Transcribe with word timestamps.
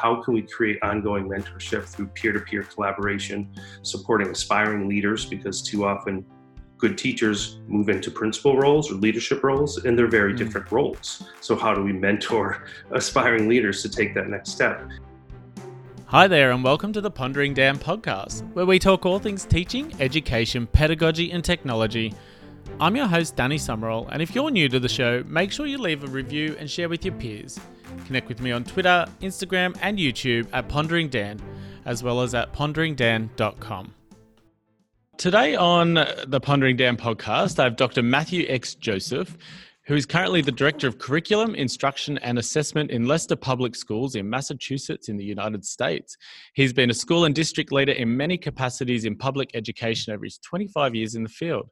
how 0.00 0.22
can 0.22 0.32
we 0.32 0.42
create 0.42 0.78
ongoing 0.82 1.28
mentorship 1.28 1.82
through 1.84 2.06
peer-to-peer 2.08 2.62
collaboration, 2.62 3.50
supporting 3.82 4.28
aspiring 4.28 4.88
leaders 4.88 5.26
because 5.26 5.60
too 5.60 5.84
often 5.84 6.24
good 6.76 6.96
teachers 6.96 7.58
move 7.66 7.88
into 7.88 8.08
principal 8.08 8.56
roles 8.56 8.92
or 8.92 8.94
leadership 8.94 9.42
roles 9.42 9.84
and 9.84 9.98
they're 9.98 10.06
very 10.06 10.34
mm. 10.34 10.36
different 10.36 10.70
roles. 10.70 11.24
So 11.40 11.56
how 11.56 11.74
do 11.74 11.82
we 11.82 11.92
mentor 11.92 12.64
aspiring 12.92 13.48
leaders 13.48 13.82
to 13.82 13.88
take 13.88 14.14
that 14.14 14.28
next 14.28 14.50
step? 14.50 14.88
Hi 16.06 16.28
there, 16.28 16.52
and 16.52 16.62
welcome 16.62 16.92
to 16.92 17.00
the 17.00 17.10
Pondering 17.10 17.52
Dan 17.52 17.76
podcast, 17.76 18.48
where 18.54 18.66
we 18.66 18.78
talk 18.78 19.04
all 19.04 19.18
things 19.18 19.44
teaching, 19.44 19.92
education, 19.98 20.68
pedagogy, 20.68 21.32
and 21.32 21.44
technology. 21.44 22.14
I'm 22.80 22.94
your 22.94 23.08
host, 23.08 23.34
Danny 23.34 23.58
Summerall, 23.58 24.06
and 24.12 24.22
if 24.22 24.32
you're 24.32 24.50
new 24.50 24.68
to 24.68 24.78
the 24.78 24.88
show, 24.88 25.24
make 25.26 25.50
sure 25.50 25.66
you 25.66 25.78
leave 25.78 26.04
a 26.04 26.06
review 26.06 26.54
and 26.60 26.70
share 26.70 26.88
with 26.88 27.04
your 27.04 27.14
peers. 27.14 27.58
Connect 28.06 28.28
with 28.28 28.40
me 28.40 28.52
on 28.52 28.64
Twitter, 28.64 29.06
Instagram, 29.20 29.76
and 29.82 29.98
YouTube 29.98 30.48
at 30.52 30.68
Pondering 30.68 31.08
Dan, 31.08 31.40
as 31.84 32.02
well 32.02 32.20
as 32.20 32.34
at 32.34 32.52
ponderingdan.com. 32.52 33.94
Today 35.18 35.56
on 35.56 35.94
the 35.94 36.40
Pondering 36.40 36.76
Dan 36.76 36.96
podcast, 36.96 37.58
I 37.58 37.64
have 37.64 37.76
Dr. 37.76 38.02
Matthew 38.02 38.46
X. 38.48 38.76
Joseph, 38.76 39.36
who 39.88 39.94
is 39.94 40.06
currently 40.06 40.42
the 40.42 40.52
Director 40.52 40.86
of 40.86 40.98
Curriculum, 40.98 41.54
Instruction 41.54 42.18
and 42.18 42.38
Assessment 42.38 42.90
in 42.90 43.06
Leicester 43.06 43.34
Public 43.34 43.74
Schools 43.74 44.14
in 44.14 44.28
Massachusetts 44.28 45.08
in 45.08 45.16
the 45.16 45.24
United 45.24 45.64
States. 45.64 46.16
He's 46.52 46.74
been 46.74 46.90
a 46.90 46.94
school 46.94 47.24
and 47.24 47.34
district 47.34 47.72
leader 47.72 47.92
in 47.92 48.16
many 48.16 48.36
capacities 48.36 49.06
in 49.06 49.16
public 49.16 49.50
education 49.54 50.12
over 50.12 50.24
his 50.24 50.38
25 50.38 50.94
years 50.94 51.14
in 51.14 51.22
the 51.22 51.28
field. 51.30 51.70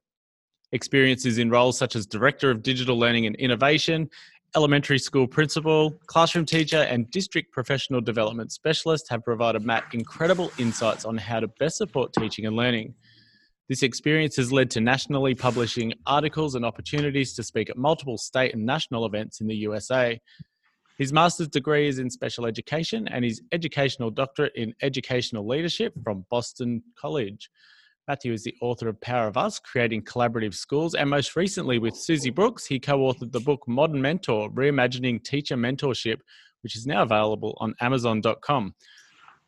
Experiences 0.73 1.39
in 1.39 1.51
roles 1.51 1.79
such 1.79 1.95
as 1.95 2.07
Director 2.07 2.51
of 2.51 2.63
Digital 2.63 2.99
Learning 2.99 3.27
and 3.27 3.37
Innovation, 3.37 4.09
elementary 4.57 4.99
school 4.99 5.27
principal, 5.27 5.91
classroom 6.07 6.47
teacher, 6.47 6.79
and 6.79 7.11
district 7.11 7.53
professional 7.53 8.01
development 8.01 8.51
specialist 8.51 9.07
have 9.11 9.23
provided 9.23 9.63
Matt 9.63 9.85
incredible 9.93 10.51
insights 10.59 11.05
on 11.05 11.19
how 11.19 11.41
to 11.41 11.47
best 11.47 11.77
support 11.77 12.15
teaching 12.15 12.47
and 12.47 12.57
learning. 12.57 12.95
This 13.69 13.83
experience 13.83 14.37
has 14.37 14.51
led 14.51 14.71
to 14.71 14.81
nationally 14.81 15.35
publishing 15.35 15.93
articles 16.07 16.55
and 16.55 16.65
opportunities 16.65 17.35
to 17.35 17.43
speak 17.43 17.69
at 17.69 17.77
multiple 17.77 18.17
state 18.17 18.55
and 18.55 18.65
national 18.65 19.05
events 19.05 19.43
in 19.43 19.47
the 19.47 19.57
USA. 19.57 20.19
His 20.97 21.13
master's 21.13 21.49
degree 21.49 21.87
is 21.87 21.99
in 21.99 22.09
special 22.09 22.47
education 22.47 23.07
and 23.09 23.27
his 23.27 23.43
educational 23.53 24.11
doctorate 24.11 24.55
in 24.55 24.73
educational 24.81 25.47
leadership 25.47 25.93
from 26.03 26.25
Boston 26.31 26.83
College. 26.99 27.51
Matthew 28.09 28.33
is 28.33 28.45
the 28.45 28.55
author 28.61 28.89
of 28.89 29.01
Power 29.01 29.27
of 29.27 29.37
Us, 29.37 29.59
Creating 29.59 30.03
Collaborative 30.03 30.55
Schools, 30.55 30.95
and 30.95 31.11
most 31.11 31.35
recently 31.35 31.81
with 31.81 31.97
Suzy 31.97 32.31
Brooks, 32.31 32.65
he 32.65 32.79
co 32.79 32.99
authored 32.99 33.33
the 33.33 33.41
book 33.41 33.65
Modern 33.67 34.01
Mentor 34.01 34.49
Reimagining 34.51 35.25
Teacher 35.25 35.57
Mentorship, 35.57 36.21
which 36.63 36.77
is 36.77 36.87
now 36.87 37.03
available 37.03 37.57
on 37.61 37.75
Amazon.com 37.81 38.75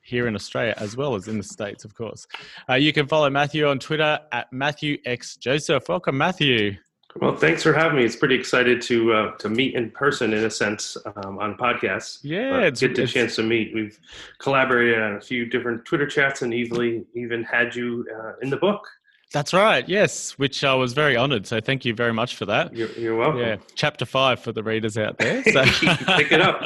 here 0.03 0.27
in 0.27 0.35
Australia 0.35 0.75
as 0.79 0.97
well 0.97 1.15
as 1.15 1.29
in 1.29 1.37
the 1.39 1.45
States, 1.45 1.85
of 1.85 1.95
course. 1.95 2.27
Uh, 2.69 2.75
you 2.75 2.93
can 2.93 3.07
follow 3.07 3.31
Matthew 3.31 3.69
on 3.69 3.79
Twitter 3.79 4.19
at 4.33 4.53
Matthew 4.53 4.99
X 5.05 5.37
Joseph. 5.37 5.89
Welcome, 5.89 6.19
Matthew. 6.19 6.79
Well, 7.17 7.35
thanks 7.35 7.63
for 7.63 7.73
having 7.73 7.97
me. 7.97 8.05
It's 8.05 8.17
pretty 8.17 8.35
excited 8.35 8.83
to 8.83 9.13
uh, 9.13 9.33
to 9.37 9.49
meet 9.49 9.75
in 9.75 9.91
person, 9.91 10.33
in 10.33 10.45
a 10.45 10.51
sense, 10.51 10.97
um, 11.17 11.39
on 11.39 11.57
podcasts. 11.57 12.19
Yeah, 12.23 12.61
it's 12.61 12.81
get 12.81 12.95
the 12.95 13.07
chance 13.07 13.37
to 13.37 13.43
meet. 13.43 13.75
We've 13.75 13.99
collaborated 14.39 15.01
on 15.01 15.17
a 15.17 15.21
few 15.21 15.47
different 15.47 15.85
Twitter 15.85 16.07
chats, 16.07 16.43
and 16.43 16.53
even 16.53 17.07
even 17.15 17.43
had 17.45 17.75
you 17.75 18.07
uh, 18.15 18.33
in 18.43 18.51
the 18.51 18.57
book. 18.57 18.87
That's 19.33 19.53
right. 19.53 19.87
Yes, 19.87 20.33
which 20.39 20.65
I 20.65 20.75
was 20.75 20.95
very 20.95 21.17
honoured. 21.17 21.47
So 21.47 21.61
thank 21.61 21.85
you 21.85 21.95
very 21.95 22.15
much 22.15 22.37
for 22.37 22.47
that. 22.47 22.75
You're, 22.75 22.91
you're 22.93 23.17
welcome. 23.17 23.41
Yeah, 23.41 23.57
chapter 23.75 24.07
five 24.07 24.41
for 24.41 24.53
the 24.53 24.63
readers 24.63 24.97
out 24.97 25.19
there. 25.19 25.43
So 25.53 25.65
pick 25.65 26.33
it 26.33 26.41
up. 26.41 26.63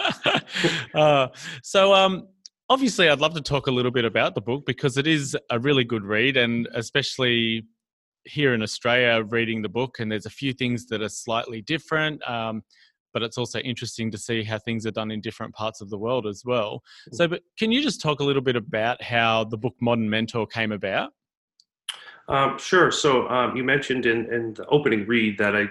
uh, 0.95 1.29
so 1.63 1.93
um, 1.93 2.29
obviously, 2.69 3.09
I'd 3.09 3.21
love 3.21 3.35
to 3.35 3.41
talk 3.41 3.67
a 3.69 3.73
little 3.73 3.91
bit 3.91 4.05
about 4.05 4.35
the 4.35 4.41
book 4.41 4.65
because 4.67 4.97
it 4.97 5.07
is 5.07 5.37
a 5.51 5.59
really 5.59 5.85
good 5.85 6.05
read, 6.05 6.37
and 6.37 6.69
especially 6.75 7.65
here 8.25 8.55
in 8.55 8.63
Australia, 8.63 9.25
reading 9.25 9.63
the 9.63 9.69
book, 9.69 9.99
and 9.99 10.11
there's 10.11 10.27
a 10.27 10.31
few 10.31 10.53
things 10.53 10.87
that 10.87 11.03
are 11.03 11.09
slightly 11.09 11.63
different. 11.63 12.27
Um, 12.29 12.63
but 13.13 13.23
it's 13.23 13.39
also 13.39 13.59
interesting 13.59 14.11
to 14.11 14.19
see 14.19 14.43
how 14.43 14.59
things 14.59 14.87
are 14.87 14.91
done 14.91 15.11
in 15.11 15.21
different 15.21 15.55
parts 15.55 15.81
of 15.81 15.91
the 15.91 15.99
world 15.99 16.27
as 16.27 16.45
well. 16.45 16.83
Mm. 17.11 17.17
So, 17.17 17.29
but 17.29 17.43
can 17.59 17.71
you 17.71 17.83
just 17.83 18.01
talk 18.01 18.21
a 18.21 18.25
little 18.25 18.43
bit 18.43 18.57
about 18.57 19.03
how 19.03 19.45
the 19.45 19.59
book 19.59 19.75
Modern 19.81 20.09
Mentor 20.09 20.47
came 20.47 20.73
about? 20.73 21.13
Um, 22.29 22.59
sure. 22.59 22.91
So, 22.91 23.29
um, 23.29 23.57
you 23.57 23.65
mentioned 23.65 24.07
in, 24.07 24.33
in 24.33 24.55
the 24.55 24.67
opening 24.67 25.07
read 25.07 25.39
that 25.39 25.55
I 25.55 25.67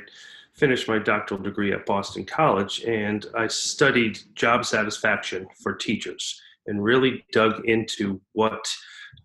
finished 0.54 0.88
my 0.88 1.00
doctoral 1.00 1.42
degree 1.42 1.72
at 1.72 1.86
Boston 1.86 2.26
College 2.26 2.84
and 2.84 3.26
I 3.36 3.48
studied 3.48 4.20
job 4.36 4.66
satisfaction 4.66 5.48
for 5.64 5.74
teachers 5.74 6.40
and 6.68 6.84
really 6.84 7.26
dug 7.32 7.66
into 7.66 8.22
what 8.34 8.68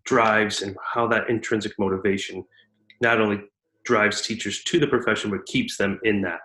drives 0.04 0.62
and 0.62 0.76
how 0.82 1.06
that 1.08 1.28
intrinsic 1.28 1.72
motivation 1.78 2.44
not 3.00 3.20
only 3.20 3.40
drives 3.84 4.22
teachers 4.22 4.62
to 4.64 4.78
the 4.78 4.86
profession 4.86 5.30
but 5.30 5.46
keeps 5.46 5.76
them 5.76 5.98
in 6.02 6.20
that. 6.22 6.40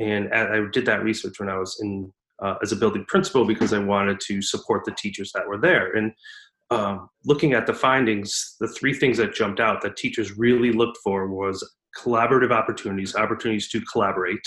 And 0.00 0.32
i 0.34 0.60
did 0.72 0.86
that 0.86 1.04
research 1.04 1.38
when 1.38 1.48
i 1.48 1.56
was 1.56 1.78
in 1.80 2.12
uh, 2.42 2.56
as 2.62 2.72
a 2.72 2.76
building 2.76 3.04
principal 3.06 3.44
because 3.46 3.72
i 3.72 3.78
wanted 3.78 4.18
to 4.20 4.42
support 4.42 4.84
the 4.84 4.96
teachers 4.98 5.30
that 5.32 5.46
were 5.46 5.58
there. 5.58 5.92
And 5.92 6.12
um, 6.70 7.08
looking 7.24 7.52
at 7.52 7.66
the 7.66 7.74
findings 7.74 8.56
the 8.60 8.68
three 8.68 8.94
things 8.94 9.18
that 9.18 9.34
jumped 9.34 9.60
out 9.60 9.82
that 9.82 9.96
teachers 9.96 10.36
really 10.36 10.72
looked 10.72 10.98
for 11.04 11.28
was 11.28 11.62
collaborative 11.96 12.50
opportunities 12.50 13.14
opportunities 13.14 13.68
to 13.70 13.80
collaborate. 13.92 14.46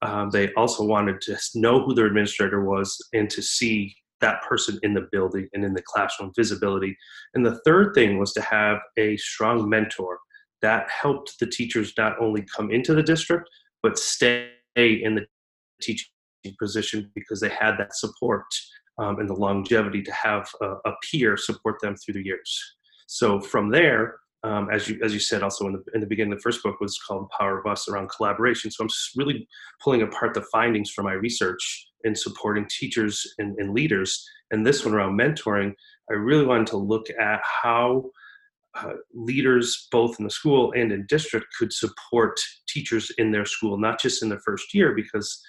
Um, 0.00 0.30
they 0.30 0.52
also 0.54 0.84
wanted 0.84 1.20
to 1.22 1.36
know 1.56 1.82
who 1.82 1.92
their 1.92 2.06
administrator 2.06 2.64
was 2.64 2.96
and 3.12 3.28
to 3.30 3.42
see 3.42 3.96
that 4.20 4.42
person 4.42 4.78
in 4.82 4.94
the 4.94 5.08
building 5.12 5.48
and 5.52 5.64
in 5.64 5.74
the 5.74 5.82
classroom 5.82 6.32
visibility. 6.36 6.96
And 7.34 7.44
the 7.44 7.60
third 7.64 7.94
thing 7.94 8.18
was 8.18 8.32
to 8.34 8.42
have 8.42 8.78
a 8.96 9.16
strong 9.16 9.68
mentor 9.68 10.18
that 10.62 10.88
helped 10.90 11.38
the 11.38 11.46
teachers 11.46 11.92
not 11.96 12.20
only 12.20 12.44
come 12.54 12.70
into 12.70 12.94
the 12.94 13.02
district, 13.02 13.48
but 13.82 13.98
stay 13.98 14.50
in 14.76 15.14
the 15.14 15.26
teaching 15.80 16.08
position 16.58 17.10
because 17.14 17.40
they 17.40 17.48
had 17.48 17.76
that 17.78 17.94
support 17.94 18.44
um, 18.98 19.18
and 19.20 19.28
the 19.28 19.34
longevity 19.34 20.02
to 20.02 20.12
have 20.12 20.48
a, 20.60 20.66
a, 20.86 20.92
peer 21.02 21.36
support 21.36 21.80
them 21.80 21.94
through 21.96 22.14
the 22.14 22.24
years. 22.24 22.76
So 23.06 23.40
from 23.40 23.70
there, 23.70 24.16
um, 24.44 24.68
as 24.70 24.88
you 24.88 25.00
as 25.02 25.12
you 25.12 25.18
said 25.18 25.42
also 25.42 25.66
in 25.66 25.72
the 25.72 25.84
in 25.94 26.00
the 26.00 26.06
beginning, 26.06 26.34
the 26.34 26.40
first 26.40 26.62
book 26.62 26.80
was 26.80 26.98
called 26.98 27.28
Power 27.30 27.58
of 27.58 27.66
Us 27.66 27.88
around 27.88 28.08
collaboration. 28.08 28.70
So 28.70 28.84
I'm 28.84 28.90
really 29.16 29.48
pulling 29.82 30.02
apart 30.02 30.34
the 30.34 30.42
findings 30.42 30.90
from 30.90 31.06
my 31.06 31.14
research 31.14 31.88
in 32.04 32.14
supporting 32.14 32.66
teachers 32.68 33.26
and, 33.38 33.56
and 33.58 33.74
leaders. 33.74 34.24
And 34.50 34.64
this 34.64 34.84
one 34.84 34.94
around 34.94 35.18
mentoring, 35.18 35.74
I 36.10 36.14
really 36.14 36.46
wanted 36.46 36.68
to 36.68 36.76
look 36.76 37.06
at 37.10 37.40
how 37.62 38.10
uh, 38.82 38.94
leaders, 39.14 39.88
both 39.90 40.18
in 40.18 40.24
the 40.24 40.30
school 40.30 40.72
and 40.72 40.92
in 40.92 41.06
district, 41.06 41.46
could 41.58 41.72
support 41.72 42.38
teachers 42.68 43.10
in 43.18 43.30
their 43.30 43.44
school, 43.44 43.78
not 43.78 44.00
just 44.00 44.22
in 44.22 44.28
the 44.28 44.38
first 44.40 44.74
year, 44.74 44.94
because 44.94 45.42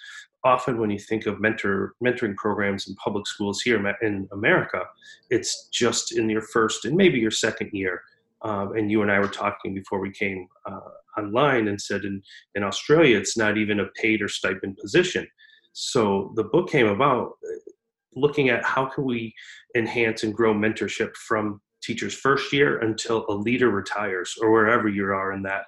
often 0.43 0.79
when 0.79 0.89
you 0.89 0.99
think 0.99 1.25
of 1.25 1.39
mentor 1.39 1.93
mentoring 2.03 2.35
programs 2.35 2.87
in 2.87 2.95
public 2.95 3.27
schools 3.27 3.61
here 3.61 3.95
in 4.01 4.27
America, 4.31 4.83
it's 5.29 5.67
just 5.71 6.17
in 6.17 6.29
your 6.29 6.41
first 6.41 6.85
and 6.85 6.95
maybe 6.95 7.19
your 7.19 7.31
second 7.31 7.69
year. 7.73 8.01
Um, 8.41 8.73
and 8.77 8.89
you 8.89 9.01
and 9.01 9.11
I 9.11 9.19
were 9.19 9.27
talking 9.27 9.73
before 9.73 9.99
we 9.99 10.11
came 10.11 10.47
uh, 10.65 10.79
online 11.17 11.67
and 11.67 11.79
said 11.81 12.05
in, 12.05 12.21
in 12.55 12.63
Australia, 12.63 13.17
it's 13.17 13.37
not 13.37 13.57
even 13.57 13.81
a 13.81 13.87
paid 14.01 14.21
or 14.21 14.29
stipend 14.29 14.77
position. 14.77 15.27
So 15.73 16.31
the 16.35 16.45
book 16.45 16.69
came 16.69 16.87
about 16.87 17.33
uh, 17.43 17.71
looking 18.15 18.47
at 18.47 18.63
how 18.63 18.85
can 18.85 19.03
we 19.03 19.33
enhance 19.75 20.23
and 20.23 20.33
grow 20.33 20.53
mentorship 20.53 21.15
from 21.15 21.59
teachers 21.89 22.13
first 22.13 22.53
year 22.53 22.77
until 22.79 23.25
a 23.29 23.33
leader 23.33 23.71
retires 23.71 24.35
or 24.39 24.51
wherever 24.51 24.87
you 24.87 25.05
are 25.05 25.33
in 25.33 25.41
that 25.41 25.65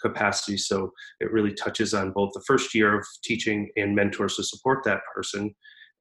capacity. 0.00 0.56
So 0.56 0.92
it 1.20 1.30
really 1.30 1.52
touches 1.52 1.92
on 1.92 2.12
both 2.12 2.30
the 2.32 2.42
first 2.46 2.74
year 2.74 2.98
of 2.98 3.06
teaching 3.22 3.68
and 3.76 3.94
mentors 3.94 4.36
to 4.36 4.44
support 4.44 4.82
that 4.84 5.02
person. 5.14 5.54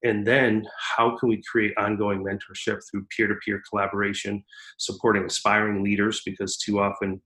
And 0.05 0.25
then 0.25 0.63
how 0.95 1.17
can 1.17 1.27
we 1.27 1.43
create 1.51 1.73
ongoing 1.77 2.23
mentorship 2.23 2.79
through 2.89 3.07
peer 3.15 3.27
to 3.27 3.35
peer 3.43 3.61
collaboration, 3.69 4.41
supporting 4.77 5.25
aspiring 5.25 5.83
leaders, 5.83 6.21
because 6.25 6.55
too 6.55 6.79
often 6.79 7.21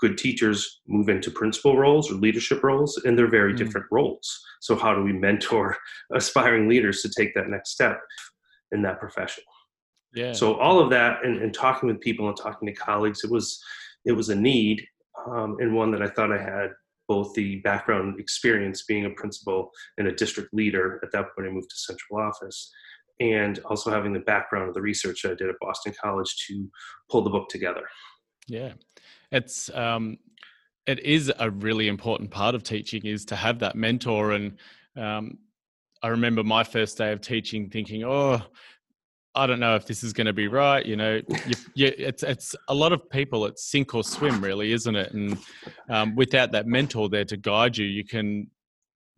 good 0.00 0.16
teachers 0.16 0.80
move 0.88 1.10
into 1.10 1.30
principal 1.30 1.76
roles 1.76 2.10
or 2.10 2.14
leadership 2.14 2.62
roles, 2.62 2.96
and 3.04 3.18
they're 3.18 3.28
very 3.28 3.52
mm. 3.52 3.58
different 3.58 3.86
roles. 3.90 4.40
So, 4.60 4.76
how 4.76 4.94
do 4.94 5.02
we 5.02 5.12
mentor 5.12 5.76
aspiring 6.14 6.68
leaders 6.68 7.02
to 7.02 7.10
take 7.10 7.34
that 7.34 7.50
next 7.50 7.70
step 7.70 8.00
in 8.70 8.82
that 8.82 8.98
profession? 8.98 9.44
Yeah. 10.14 10.32
So, 10.32 10.54
all 10.54 10.78
of 10.78 10.90
that, 10.90 11.24
and, 11.24 11.40
and 11.42 11.54
talking 11.54 11.88
with 11.88 12.00
people 12.00 12.28
and 12.28 12.36
talking 12.36 12.68
to 12.68 12.74
colleagues, 12.74 13.24
it 13.24 13.30
was 13.30 13.62
it 14.04 14.12
was 14.12 14.28
a 14.28 14.34
need, 14.34 14.84
um, 15.26 15.56
and 15.60 15.74
one 15.74 15.90
that 15.92 16.02
I 16.02 16.08
thought 16.08 16.32
I 16.32 16.42
had 16.42 16.70
both 17.08 17.34
the 17.34 17.56
background 17.60 18.18
experience 18.20 18.84
being 18.84 19.06
a 19.06 19.10
principal 19.10 19.70
and 19.98 20.08
a 20.08 20.14
district 20.14 20.52
leader. 20.54 21.00
At 21.02 21.12
that 21.12 21.26
point, 21.34 21.48
I 21.48 21.50
moved 21.50 21.70
to 21.70 21.76
central 21.76 22.20
office. 22.20 22.70
And 23.20 23.60
also 23.66 23.90
having 23.90 24.12
the 24.12 24.20
background 24.20 24.68
of 24.68 24.74
the 24.74 24.80
research 24.80 25.22
that 25.22 25.32
I 25.32 25.34
did 25.34 25.48
at 25.48 25.54
Boston 25.60 25.92
College 26.02 26.34
to 26.48 26.68
pull 27.08 27.22
the 27.22 27.30
book 27.30 27.48
together. 27.48 27.82
Yeah 28.48 28.72
it's 29.32 29.70
um, 29.74 30.18
it 30.86 31.00
is 31.00 31.32
a 31.38 31.50
really 31.50 31.88
important 31.88 32.30
part 32.30 32.54
of 32.54 32.62
teaching 32.62 33.04
is 33.06 33.24
to 33.24 33.36
have 33.36 33.58
that 33.60 33.74
mentor 33.74 34.32
and 34.32 34.58
um, 34.96 35.38
i 36.02 36.08
remember 36.08 36.44
my 36.44 36.62
first 36.62 36.98
day 36.98 37.12
of 37.12 37.20
teaching 37.20 37.68
thinking 37.68 38.04
oh 38.04 38.40
I 39.34 39.46
don't 39.46 39.60
know 39.60 39.74
if 39.76 39.86
this 39.86 40.02
is 40.02 40.12
going 40.12 40.26
to 40.26 40.32
be 40.32 40.48
right. 40.48 40.84
You 40.84 40.96
know, 40.96 41.20
you, 41.46 41.54
you, 41.74 41.92
it's 41.96 42.22
it's 42.22 42.54
a 42.68 42.74
lot 42.74 42.92
of 42.92 43.08
people. 43.08 43.46
It's 43.46 43.64
sink 43.64 43.94
or 43.94 44.04
swim, 44.04 44.42
really, 44.42 44.72
isn't 44.72 44.94
it? 44.94 45.12
And 45.12 45.38
um, 45.88 46.14
without 46.14 46.52
that 46.52 46.66
mentor 46.66 47.08
there 47.08 47.24
to 47.24 47.36
guide 47.36 47.76
you, 47.76 47.86
you 47.86 48.04
can 48.04 48.50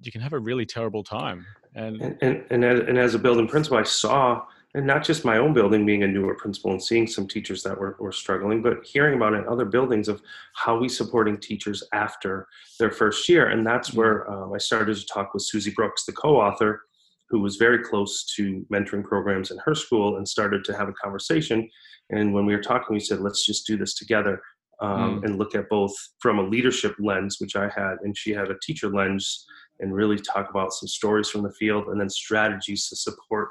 you 0.01 0.13
can 0.13 0.21
have 0.21 0.33
a 0.33 0.39
really 0.39 0.67
terrible 0.67 1.03
time. 1.03 1.47
And 1.75 2.01
and 2.01 2.19
and, 2.23 2.45
and, 2.51 2.65
as, 2.65 2.81
and 2.81 2.99
as 2.99 3.15
a 3.15 3.19
building 3.19 3.49
principal, 3.49 3.79
I 3.79 3.83
saw 3.83 4.43
and 4.75 4.87
not 4.87 5.05
just 5.05 5.25
my 5.25 5.39
own 5.39 5.55
building 5.55 5.87
being 5.87 6.03
a 6.03 6.09
newer 6.09 6.35
principal 6.35 6.73
and 6.73 6.83
seeing 6.83 7.07
some 7.07 7.29
teachers 7.29 7.63
that 7.63 7.79
were, 7.79 7.97
were 8.01 8.13
struggling, 8.13 8.61
but 8.61 8.85
hearing 8.85 9.15
about 9.15 9.35
in 9.35 9.47
other 9.47 9.65
buildings 9.65 10.09
of 10.09 10.21
how 10.55 10.77
we 10.77 10.89
supporting 10.89 11.39
teachers 11.39 11.85
after 11.93 12.49
their 12.81 12.91
first 12.91 13.29
year. 13.29 13.47
And 13.51 13.65
that's 13.65 13.91
mm-hmm. 13.91 13.99
where 13.99 14.31
um, 14.31 14.53
I 14.53 14.59
started 14.59 14.97
to 14.97 15.07
talk 15.07 15.33
with 15.33 15.45
Suzy 15.45 15.71
Brooks, 15.71 16.05
the 16.05 16.13
co-author, 16.13 16.83
who 17.31 17.41
was 17.41 17.57
very 17.57 17.83
close 17.83 18.25
to 18.37 18.65
mentoring 18.73 19.03
programs 19.03 19.51
in 19.51 19.59
her 19.65 19.75
school 19.75 20.17
and 20.17 20.29
started 20.29 20.65
to 20.65 20.77
have 20.77 20.89
a 20.89 20.93
conversation. 20.93 21.69
And 22.11 22.35
when 22.35 22.47
we 22.47 22.55
were 22.55 22.63
talking, 22.63 22.95
we 22.95 23.01
said, 23.01 23.21
let's 23.21 23.47
just 23.47 23.67
do 23.67 23.77
this 23.77 23.95
together 23.95 24.41
um, 24.81 25.21
mm. 25.21 25.25
and 25.25 25.39
look 25.39 25.55
at 25.55 25.69
both 25.69 25.95
from 26.21 26.39
a 26.39 26.43
leadership 26.43 26.95
lens, 26.99 27.39
which 27.41 27.57
I 27.57 27.71
had, 27.75 27.97
and 28.03 28.17
she 28.17 28.33
had 28.33 28.51
a 28.51 28.59
teacher 28.63 28.89
lens, 28.89 29.47
and 29.81 29.95
really 29.95 30.19
talk 30.19 30.51
about 30.51 30.73
some 30.73 30.87
stories 30.87 31.29
from 31.29 31.43
the 31.43 31.53
field 31.53 31.89
and 31.89 32.01
then 32.01 32.09
strategies 32.09 32.89
to 32.89 32.97
support 32.97 33.51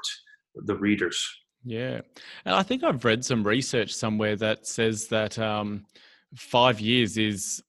the 0.54 0.76
readers. 0.76 1.22
Yeah. 1.64 2.00
And 2.44 2.54
I 2.54 2.62
think 2.62 2.84
I've 2.84 3.04
read 3.04 3.24
some 3.24 3.42
research 3.44 3.92
somewhere 3.94 4.36
that 4.36 4.66
says 4.66 5.08
that 5.08 5.38
um, 5.38 5.84
five 6.34 6.80
years 6.80 7.16
is 7.18 7.62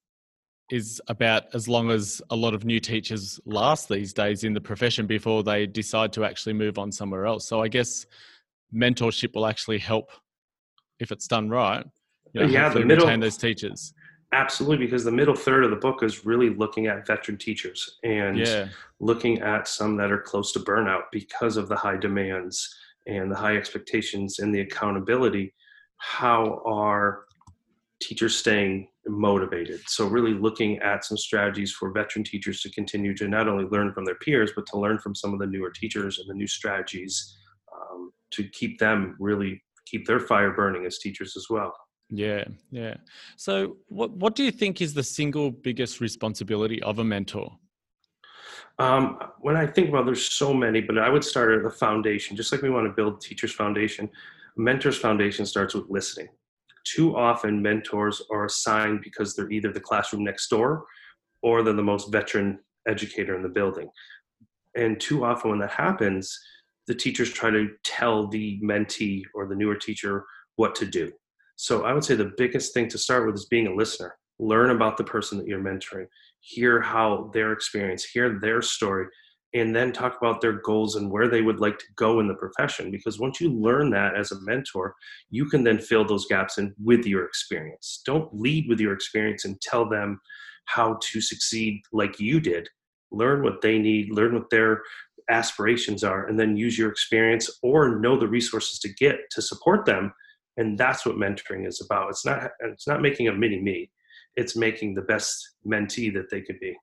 is 0.72 1.02
about 1.08 1.44
as 1.54 1.68
long 1.68 1.92
as 1.92 2.22
a 2.32 2.36
lot 2.36 2.54
of 2.54 2.66
new 2.66 2.80
teachers 2.80 3.40
last 3.46 3.88
these 3.88 4.14
days 4.14 4.44
in 4.44 4.54
the 4.54 4.62
profession 4.62 5.06
before 5.06 5.44
they 5.44 5.66
decide 5.66 6.12
to 6.14 6.26
actually 6.26 6.54
move 6.54 6.80
on 6.80 6.92
somewhere 6.92 7.26
else. 7.26 7.48
So 7.48 7.62
I 7.62 7.68
guess 7.68 8.06
mentorship 8.74 9.36
will 9.36 9.46
actually 9.46 9.78
help 9.78 10.10
if 11.00 11.12
it's 11.12 11.28
done 11.28 11.50
right. 11.50 11.86
You 12.34 12.42
know, 12.42 12.48
yeah, 12.48 12.70
the 12.70 12.84
middle 12.84 13.06
retain 13.06 13.20
those 13.20 13.38
teachers. 13.38 13.94
Absolutely, 14.32 14.86
because 14.86 15.04
the 15.04 15.12
middle 15.12 15.36
third 15.36 15.64
of 15.64 15.70
the 15.70 15.78
book 15.78 16.04
is 16.04 16.26
really 16.26 16.50
looking 16.50 16.88
at 16.88 17.08
veteran 17.08 17.38
teachers 17.38 17.98
and 18.04 18.38
yeah. 18.38 18.68
looking 19.00 19.40
at 19.40 19.68
some 19.68 19.96
that 19.98 20.12
are 20.12 20.20
close 20.20 20.52
to 20.54 20.60
burnout 20.60 21.04
because 21.12 21.58
of 21.58 21.70
the 21.70 21.76
high 21.76 21.96
demands 21.96 22.76
and 23.08 23.32
the 23.32 23.36
high 23.36 23.56
expectations 23.56 24.40
and 24.40 24.54
the 24.54 24.62
accountability. 24.62 25.54
How 25.98 26.62
are 26.66 27.26
teachers 28.02 28.36
staying 28.36 28.90
motivated. 29.08 29.82
So, 29.88 30.08
really 30.08 30.34
looking 30.34 30.80
at 30.80 31.06
some 31.06 31.18
strategies 31.18 31.72
for 31.72 31.92
veteran 31.92 32.24
teachers 32.24 32.62
to 32.62 32.72
continue 32.72 33.16
to 33.16 33.28
not 33.28 33.48
only 33.48 33.66
learn 33.66 33.94
from 33.94 34.06
their 34.06 34.16
peers, 34.16 34.52
but 34.56 34.66
to 34.68 34.80
learn 34.80 35.00
from 35.00 35.16
some 35.16 35.34
of 35.34 35.40
the 35.40 35.48
newer 35.48 35.72
teachers 35.72 36.20
and 36.20 36.30
the 36.30 36.34
new 36.34 36.48
strategies 36.48 37.38
um, 37.74 38.12
to 38.32 38.48
keep 38.50 38.80
them 38.80 39.16
really 39.20 39.62
keep 39.86 40.08
their 40.08 40.20
fire 40.20 40.52
burning 40.52 40.86
as 40.86 40.98
teachers 40.98 41.36
as 41.38 41.46
well. 41.50 41.74
Yeah, 42.10 42.46
yeah. 42.72 42.96
So, 43.38 43.78
what 43.88 44.12
what 44.12 44.36
do 44.36 44.44
you 44.44 44.52
think 44.52 44.82
is 44.82 44.94
the 44.94 45.04
single 45.04 45.52
biggest 45.52 46.02
responsibility 46.02 46.82
of 46.84 47.00
a 47.00 47.04
mentor? 47.04 47.52
Um, 48.78 49.20
when 49.40 49.56
I 49.56 49.66
think 49.66 49.88
about, 49.88 50.06
there's 50.06 50.26
so 50.26 50.54
many, 50.54 50.82
but 50.82 50.98
I 50.98 51.10
would 51.10 51.24
start 51.24 51.54
at 51.54 51.64
the 51.64 51.70
foundation. 51.70 52.36
Just 52.36 52.52
like 52.52 52.62
we 52.62 52.70
want 52.70 52.86
to 52.88 52.94
build 52.94 53.22
teachers' 53.22 53.54
foundation, 53.54 54.10
mentors' 54.58 54.98
foundation 54.98 55.46
starts 55.46 55.74
with 55.74 55.86
listening 55.90 56.28
too 56.86 57.16
often 57.18 57.62
mentors 57.62 58.22
are 58.32 58.46
assigned 58.46 59.02
because 59.02 59.36
they're 59.36 59.52
either 59.52 59.74
the 59.74 59.80
classroom 59.80 60.24
next 60.24 60.48
door 60.50 60.86
or 61.42 61.64
they're 61.64 61.74
the 61.74 61.84
most 61.84 62.12
veteran 62.12 62.60
educator 62.88 63.36
in 63.36 63.44
the 63.44 63.50
building. 63.50 63.90
And 64.76 65.00
too 65.00 65.26
often 65.26 65.50
when 65.50 65.60
that 65.60 65.72
happens, 65.72 66.40
the 66.88 66.96
teachers 66.96 67.34
try 67.34 67.50
to 67.50 67.70
tell 67.84 68.28
the 68.28 68.60
mentee 68.64 69.24
or 69.34 69.48
the 69.48 69.56
newer 69.56 69.76
teacher 69.76 70.26
what 70.56 70.76
to 70.76 70.86
do. 70.86 71.12
So 71.56 71.84
I 71.84 71.94
would 71.94 72.04
say 72.04 72.16
the 72.16 72.34
biggest 72.38 72.74
thing 72.74 72.88
to 72.90 72.98
start 72.98 73.26
with 73.26 73.36
is 73.36 73.46
being 73.46 73.68
a 73.68 73.74
listener. 73.74 74.16
Learn 74.40 74.72
about 74.72 74.98
the 74.98 75.04
person 75.04 75.38
that 75.38 75.48
you're 75.48 75.64
mentoring, 75.64 76.08
hear 76.42 76.82
how 76.82 77.32
their 77.34 77.54
experience, 77.54 78.04
hear 78.04 78.38
their 78.40 78.62
story, 78.62 79.08
and 79.56 79.74
then 79.74 79.94
talk 79.94 80.18
about 80.18 80.42
their 80.42 80.60
goals 80.60 80.98
and 80.98 81.10
where 81.10 81.30
they 81.30 81.42
would 81.42 81.62
like 81.62 81.80
to 81.80 81.86
go 81.96 82.20
in 82.20 82.28
the 82.28 82.36
profession. 82.36 82.92
Because 82.92 83.20
once 83.20 83.40
you 83.40 83.50
learn 83.50 83.90
that 83.92 84.16
as 84.16 84.34
a 84.34 84.42
mentor, 84.42 84.94
you 85.30 85.46
can 85.46 85.64
then 85.64 85.80
fill 85.80 86.04
those 86.04 86.28
gaps 86.28 86.58
in 86.58 86.76
with 86.84 87.06
your 87.06 87.24
experience. 87.24 88.02
Don't 88.06 88.30
lead 88.34 88.68
with 88.68 88.82
your 88.82 88.94
experience 88.94 89.46
and 89.46 89.60
tell 89.62 89.88
them 89.88 90.20
how 90.66 91.00
to 91.02 91.22
succeed 91.22 91.82
like 91.94 92.20
you 92.20 92.42
did. 92.42 92.68
Learn 93.12 93.44
what 93.44 93.62
they 93.62 93.80
need, 93.80 94.12
learn 94.12 94.34
what 94.34 94.50
their 94.50 94.82
aspirations 95.30 96.04
are, 96.04 96.28
and 96.28 96.38
then 96.38 96.58
use 96.58 96.78
your 96.78 96.92
experience 96.92 97.50
or 97.64 97.98
know 98.00 98.20
the 98.20 98.28
resources 98.28 98.78
to 98.80 98.94
get 98.96 99.20
to 99.32 99.42
support 99.42 99.86
them. 99.86 100.14
And 100.58 100.78
that's 100.78 101.06
what 101.06 101.16
mentoring 101.16 101.66
is 101.66 101.82
about. 101.82 102.10
It's 102.10 102.26
not 102.26 102.52
it's 102.60 102.88
not 102.88 103.02
making 103.02 103.30
a 103.30 103.34
mini 103.34 103.62
me. 103.62 103.90
It's 104.36 104.58
making 104.58 104.96
the 104.96 105.02
best 105.02 105.52
mentee 105.66 106.14
that 106.14 106.30
they 106.30 106.42
could 106.42 106.60
be. 106.60 106.76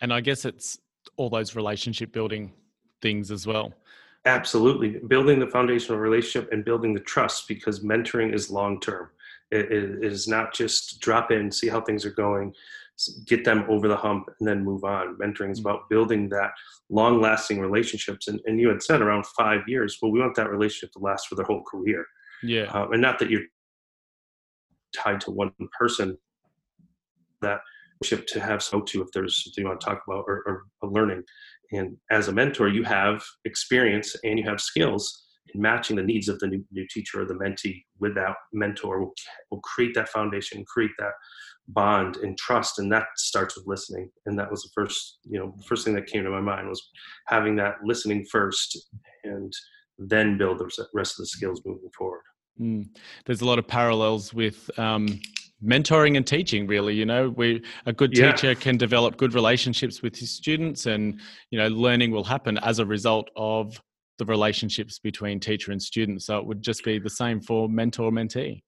And 0.00 0.12
I 0.12 0.20
guess 0.20 0.44
it's 0.44 0.78
all 1.16 1.30
those 1.30 1.56
relationship 1.56 2.12
building 2.12 2.52
things 3.00 3.30
as 3.30 3.46
well. 3.46 3.72
Absolutely. 4.24 4.98
Building 5.06 5.38
the 5.38 5.46
foundational 5.46 5.98
relationship 5.98 6.52
and 6.52 6.64
building 6.64 6.92
the 6.92 7.00
trust 7.00 7.48
because 7.48 7.80
mentoring 7.80 8.34
is 8.34 8.50
long 8.50 8.80
term. 8.80 9.10
It, 9.50 9.72
it 9.72 10.04
is 10.04 10.28
not 10.28 10.52
just 10.52 11.00
drop 11.00 11.30
in, 11.30 11.50
see 11.50 11.68
how 11.68 11.80
things 11.80 12.04
are 12.04 12.10
going, 12.10 12.52
get 13.26 13.44
them 13.44 13.64
over 13.68 13.88
the 13.88 13.96
hump, 13.96 14.28
and 14.38 14.46
then 14.46 14.64
move 14.64 14.84
on. 14.84 15.16
Mentoring 15.16 15.50
is 15.50 15.60
mm. 15.60 15.62
about 15.62 15.88
building 15.88 16.28
that 16.30 16.50
long 16.90 17.20
lasting 17.20 17.60
relationships. 17.60 18.28
And, 18.28 18.40
and 18.44 18.60
you 18.60 18.68
had 18.68 18.82
said 18.82 19.00
around 19.00 19.24
five 19.26 19.62
years. 19.66 19.98
Well, 20.02 20.12
we 20.12 20.20
want 20.20 20.34
that 20.36 20.50
relationship 20.50 20.92
to 20.92 20.98
last 20.98 21.28
for 21.28 21.34
their 21.34 21.46
whole 21.46 21.62
career. 21.62 22.04
Yeah. 22.42 22.64
Uh, 22.64 22.88
and 22.90 23.00
not 23.00 23.18
that 23.20 23.30
you're 23.30 23.44
tied 24.94 25.20
to 25.22 25.30
one 25.30 25.52
person 25.78 26.18
that 27.40 27.60
to 28.02 28.40
have 28.40 28.62
so 28.62 28.80
to 28.80 29.02
if 29.02 29.08
there's 29.12 29.44
something 29.44 29.62
you 29.62 29.68
want 29.68 29.80
to 29.80 29.86
talk 29.86 30.02
about 30.06 30.24
or, 30.26 30.64
or 30.82 30.90
learning. 30.90 31.22
And 31.72 31.96
as 32.10 32.28
a 32.28 32.32
mentor, 32.32 32.68
you 32.68 32.82
have 32.84 33.22
experience 33.44 34.16
and 34.24 34.38
you 34.38 34.44
have 34.44 34.60
skills 34.60 35.24
in 35.54 35.60
matching 35.60 35.96
the 35.96 36.02
needs 36.02 36.28
of 36.28 36.38
the 36.38 36.46
new, 36.46 36.64
new 36.72 36.86
teacher 36.90 37.22
or 37.22 37.24
the 37.24 37.34
mentee 37.34 37.82
with 37.98 38.14
that 38.14 38.34
mentor 38.52 39.00
will, 39.00 39.14
will 39.50 39.60
create 39.60 39.94
that 39.94 40.08
foundation, 40.08 40.64
create 40.66 40.90
that 40.98 41.12
bond 41.68 42.16
and 42.18 42.36
trust. 42.38 42.78
And 42.78 42.90
that 42.92 43.06
starts 43.16 43.56
with 43.56 43.66
listening. 43.66 44.10
And 44.26 44.38
that 44.38 44.50
was 44.50 44.62
the 44.62 44.70
first, 44.74 45.18
you 45.24 45.38
know, 45.38 45.54
first 45.66 45.84
thing 45.84 45.94
that 45.94 46.06
came 46.06 46.24
to 46.24 46.30
my 46.30 46.40
mind 46.40 46.68
was 46.68 46.82
having 47.26 47.56
that 47.56 47.76
listening 47.84 48.24
first 48.30 48.88
and 49.24 49.52
then 49.98 50.38
build 50.38 50.58
the 50.58 50.86
rest 50.94 51.14
of 51.14 51.24
the 51.24 51.26
skills 51.26 51.62
moving 51.64 51.90
forward. 51.96 52.22
Mm. 52.60 52.88
There's 53.24 53.40
a 53.40 53.46
lot 53.46 53.58
of 53.58 53.66
parallels 53.66 54.32
with 54.32 54.70
um, 54.78 55.20
mentoring 55.64 56.16
and 56.16 56.26
teaching 56.26 56.66
really 56.66 56.94
you 56.94 57.06
know? 57.06 57.30
We 57.30 57.62
a 57.86 57.92
good 57.92 58.12
teacher 58.12 58.54
can 58.54 58.76
develop 58.76 59.16
good 59.16 59.34
relationships 59.34 60.02
with 60.02 60.16
his 60.16 60.30
students 60.30 60.86
and 60.86 61.20
you 61.50 61.58
know 61.58 61.68
learning 61.68 62.10
will 62.10 62.24
happen 62.24 62.58
as 62.58 62.78
a 62.78 62.86
result 62.86 63.30
of 63.36 63.80
the 64.18 64.24
relationships 64.24 64.98
between 64.98 65.40
teacher 65.40 65.72
and 65.72 65.80
student. 65.80 66.22
So 66.22 66.38
it 66.38 66.46
would 66.46 66.60
just 66.62 66.84
be 66.84 66.98
the 66.98 67.10
same 67.10 67.40
for 67.40 67.68
mentor 67.68 68.10
mentee. 68.10 68.62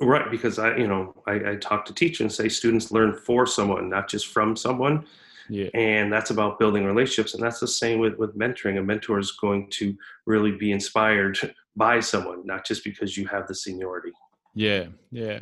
Right 0.00 0.30
because 0.30 0.58
i 0.58 0.76
you 0.76 0.86
know 0.86 1.14
i, 1.26 1.52
I 1.52 1.56
talk 1.56 1.86
to 1.86 1.94
teachers 1.94 2.20
and 2.20 2.32
say 2.32 2.50
students 2.50 2.92
learn 2.92 3.14
for 3.14 3.46
someone 3.46 3.88
not 3.88 4.08
just 4.08 4.26
from 4.28 4.56
someone. 4.56 5.06
Yeah. 5.48 5.68
and 5.74 6.12
that's 6.12 6.30
about 6.30 6.58
building 6.58 6.84
relationships 6.84 7.34
and 7.34 7.42
that's 7.42 7.60
the 7.60 7.68
same 7.68 8.00
with 8.00 8.16
with 8.18 8.36
mentoring. 8.36 8.78
A 8.78 8.82
mentor 8.82 9.20
is 9.20 9.30
going 9.32 9.70
to 9.78 9.96
really 10.26 10.50
be 10.50 10.72
inspired 10.72 11.54
by 11.76 12.00
someone 12.00 12.44
not 12.44 12.66
just 12.66 12.82
because 12.82 13.16
you 13.16 13.26
have 13.28 13.46
the 13.46 13.54
seniority. 13.54 14.12
Yeah 14.54 14.86
yeah 15.12 15.40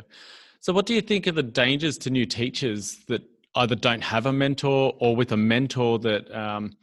so, 0.65 0.73
what 0.73 0.87
do 0.87 0.95
you 0.95 1.01
think 1.01 1.27
are 1.27 1.31
the 1.31 1.43
dangers 1.43 1.95
to 1.99 2.09
new 2.09 2.25
teachers 2.25 2.97
that 3.07 3.21
either 3.53 3.75
don't 3.75 4.01
have 4.01 4.25
a 4.25 4.33
mentor 4.33 4.95
or 4.99 5.15
with 5.15 5.31
a 5.31 5.37
mentor 5.37 5.99
that 5.99 6.35
um, 6.35 6.75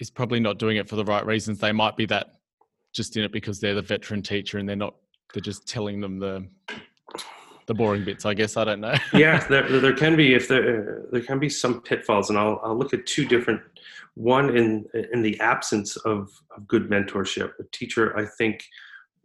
is 0.00 0.10
probably 0.10 0.40
not 0.40 0.58
doing 0.58 0.76
it 0.76 0.88
for 0.88 0.96
the 0.96 1.04
right 1.04 1.24
reasons? 1.24 1.60
They 1.60 1.70
might 1.70 1.96
be 1.96 2.06
that 2.06 2.40
just 2.92 3.16
in 3.16 3.22
it 3.22 3.30
because 3.30 3.60
they're 3.60 3.76
the 3.76 3.82
veteran 3.82 4.20
teacher 4.20 4.58
and 4.58 4.68
they're 4.68 4.74
not. 4.74 4.96
They're 5.32 5.42
just 5.42 5.68
telling 5.68 6.00
them 6.00 6.18
the 6.18 6.48
the 7.66 7.74
boring 7.74 8.04
bits. 8.04 8.26
I 8.26 8.34
guess 8.34 8.56
I 8.56 8.64
don't 8.64 8.80
know. 8.80 8.96
yeah, 9.12 9.46
there, 9.48 9.68
there 9.78 9.94
can 9.94 10.16
be 10.16 10.34
if 10.34 10.48
there 10.48 11.04
there 11.12 11.22
can 11.22 11.38
be 11.38 11.48
some 11.48 11.82
pitfalls, 11.82 12.30
and 12.30 12.38
I'll 12.38 12.60
I'll 12.64 12.76
look 12.76 12.92
at 12.92 13.06
two 13.06 13.26
different. 13.26 13.60
One 14.14 14.56
in 14.56 14.86
in 15.12 15.22
the 15.22 15.38
absence 15.38 15.94
of, 15.98 16.32
of 16.56 16.66
good 16.66 16.90
mentorship, 16.90 17.52
a 17.60 17.64
teacher 17.70 18.18
I 18.18 18.26
think 18.26 18.64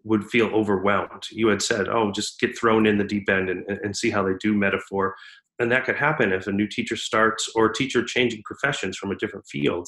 would 0.03 0.25
feel 0.25 0.47
overwhelmed. 0.47 1.27
You 1.31 1.47
had 1.47 1.61
said, 1.61 1.87
oh, 1.87 2.11
just 2.11 2.39
get 2.39 2.57
thrown 2.57 2.85
in 2.85 2.97
the 2.97 3.03
deep 3.03 3.29
end 3.29 3.49
and, 3.49 3.65
and 3.67 3.95
see 3.95 4.09
how 4.09 4.23
they 4.23 4.33
do 4.39 4.53
metaphor. 4.53 5.15
And 5.59 5.71
that 5.71 5.85
could 5.85 5.95
happen 5.95 6.31
if 6.31 6.47
a 6.47 6.51
new 6.51 6.67
teacher 6.67 6.95
starts 6.95 7.49
or 7.55 7.69
teacher 7.69 8.03
changing 8.03 8.41
professions 8.43 8.97
from 8.97 9.11
a 9.11 9.15
different 9.15 9.45
field. 9.47 9.87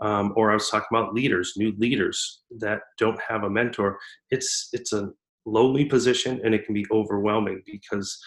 Um, 0.00 0.32
or 0.34 0.50
I 0.50 0.54
was 0.54 0.70
talking 0.70 0.88
about 0.90 1.12
leaders, 1.12 1.52
new 1.56 1.74
leaders 1.76 2.40
that 2.58 2.80
don't 2.96 3.20
have 3.28 3.44
a 3.44 3.50
mentor. 3.50 3.98
It's 4.30 4.70
it's 4.72 4.94
a 4.94 5.10
lonely 5.44 5.84
position 5.84 6.40
and 6.42 6.54
it 6.54 6.64
can 6.64 6.74
be 6.74 6.86
overwhelming 6.90 7.62
because 7.66 8.18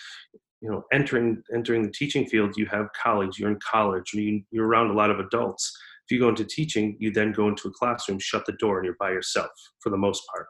you 0.62 0.70
know 0.70 0.84
entering 0.92 1.42
entering 1.54 1.84
the 1.84 1.92
teaching 1.92 2.26
field 2.26 2.58
you 2.58 2.66
have 2.66 2.88
colleagues 3.02 3.38
you're 3.38 3.52
in 3.52 3.60
college 3.60 4.14
you, 4.14 4.42
you're 4.50 4.66
around 4.66 4.90
a 4.90 4.94
lot 4.94 5.12
of 5.12 5.20
adults 5.20 5.78
if 6.06 6.12
you 6.12 6.20
go 6.20 6.30
into 6.30 6.44
teaching 6.44 6.98
you 7.00 7.12
then 7.12 7.32
go 7.32 7.48
into 7.48 7.68
a 7.68 7.72
classroom 7.72 8.20
shut 8.20 8.46
the 8.46 8.54
door 8.54 8.78
and 8.78 8.86
you're 8.86 8.96
by 9.00 9.12
yourself 9.12 9.52
for 9.80 9.90
the 9.90 9.98
most 9.98 10.24
part. 10.34 10.48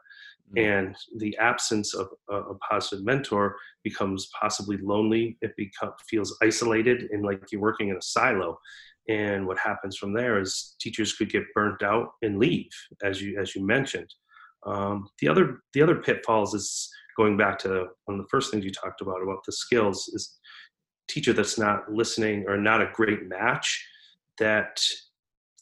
And 0.56 0.96
the 1.16 1.36
absence 1.38 1.94
of 1.94 2.08
a, 2.30 2.34
a, 2.34 2.54
positive 2.58 3.04
mentor 3.04 3.56
becomes 3.82 4.28
possibly 4.38 4.76
lonely. 4.78 5.36
It 5.40 5.56
becomes 5.56 5.94
feels 6.08 6.36
isolated 6.42 7.08
and 7.10 7.24
like 7.24 7.50
you're 7.50 7.60
working 7.60 7.88
in 7.88 7.96
a 7.96 8.02
silo. 8.02 8.58
And 9.08 9.46
what 9.46 9.58
happens 9.58 9.96
from 9.96 10.12
there 10.12 10.40
is 10.40 10.76
teachers 10.80 11.12
could 11.12 11.30
get 11.30 11.42
burnt 11.54 11.82
out 11.82 12.08
and 12.22 12.38
leave 12.38 12.70
as 13.02 13.20
you 13.20 13.38
as 13.38 13.54
you 13.54 13.64
mentioned. 13.64 14.12
Um, 14.66 15.08
the 15.20 15.28
other 15.28 15.60
the 15.72 15.82
other 15.82 15.96
pitfalls 15.96 16.54
is 16.54 16.90
going 17.16 17.36
back 17.36 17.58
to 17.60 17.88
one 18.06 18.18
of 18.18 18.24
the 18.24 18.28
first 18.30 18.50
things 18.50 18.64
you 18.64 18.70
talked 18.70 19.00
about 19.00 19.22
about 19.22 19.44
the 19.44 19.52
skills 19.52 20.08
is 20.14 20.38
teacher 21.08 21.32
that's 21.32 21.58
not 21.58 21.92
listening 21.92 22.44
or 22.48 22.56
not 22.56 22.80
a 22.80 22.90
great 22.94 23.28
match 23.28 23.86
that 24.38 24.80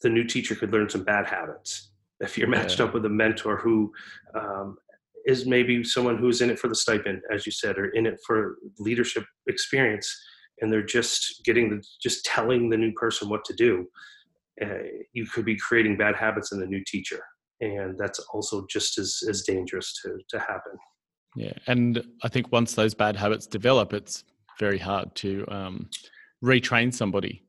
the 0.01 0.09
new 0.09 0.23
teacher 0.23 0.55
could 0.55 0.71
learn 0.71 0.89
some 0.89 1.03
bad 1.03 1.25
habits. 1.25 1.91
If 2.19 2.37
you're 2.37 2.47
matched 2.57 2.79
yeah. 2.79 2.85
up 2.85 2.93
with 2.93 3.05
a 3.05 3.09
mentor 3.09 3.57
who 3.57 3.91
um, 4.35 4.77
is 5.25 5.45
maybe 5.45 5.83
someone 5.83 6.17
who's 6.17 6.41
in 6.41 6.49
it 6.49 6.59
for 6.59 6.67
the 6.67 6.75
stipend 6.75 7.21
as 7.33 7.45
you 7.45 7.51
said 7.51 7.77
or 7.77 7.87
in 7.89 8.05
it 8.05 8.19
for 8.25 8.57
leadership 8.79 9.25
experience 9.47 10.13
and 10.61 10.71
they're 10.71 10.83
just 10.83 11.41
getting 11.43 11.69
the 11.69 11.83
just 12.01 12.25
telling 12.25 12.69
the 12.69 12.77
new 12.77 12.91
person 12.93 13.29
what 13.29 13.45
to 13.45 13.53
do 13.53 13.85
uh, 14.61 14.83
you 15.13 15.25
could 15.25 15.45
be 15.45 15.57
creating 15.57 15.97
bad 15.97 16.15
habits 16.15 16.51
in 16.51 16.59
the 16.59 16.65
new 16.65 16.83
teacher 16.85 17.21
and 17.61 17.97
that's 17.97 18.19
also 18.33 18.65
just 18.69 18.97
as 18.97 19.21
as 19.29 19.43
dangerous 19.43 19.99
to 20.01 20.17
to 20.29 20.39
happen 20.39 20.77
yeah, 21.35 21.53
and 21.67 22.03
I 22.23 22.27
think 22.27 22.51
once 22.51 22.75
those 22.75 22.93
bad 22.93 23.15
habits 23.15 23.47
develop, 23.47 23.93
it's 23.93 24.23
very 24.59 24.77
hard 24.77 25.13
to 25.15 25.45
um, 25.47 25.89
retrain 26.43 26.93
somebody. 26.93 27.43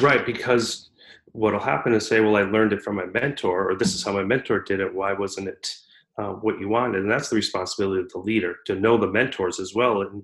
Right, 0.00 0.26
because 0.26 0.90
what'll 1.32 1.60
happen 1.60 1.94
is 1.94 2.06
say, 2.06 2.20
"Well, 2.20 2.36
I 2.36 2.42
learned 2.42 2.72
it 2.72 2.82
from 2.82 2.96
my 2.96 3.06
mentor, 3.06 3.70
or 3.70 3.76
this 3.76 3.94
is 3.94 4.04
how 4.04 4.12
my 4.12 4.24
mentor 4.24 4.60
did 4.60 4.80
it. 4.80 4.94
Why 4.94 5.12
wasn't 5.12 5.48
it 5.48 5.74
uh, 6.18 6.32
what 6.32 6.58
you 6.60 6.68
want 6.68 6.96
And 6.96 7.10
that's 7.10 7.28
the 7.28 7.36
responsibility 7.36 8.02
of 8.02 8.10
the 8.10 8.18
leader 8.18 8.56
to 8.66 8.74
know 8.74 8.96
the 8.96 9.10
mentors 9.10 9.60
as 9.60 9.74
well. 9.74 10.02
And 10.02 10.22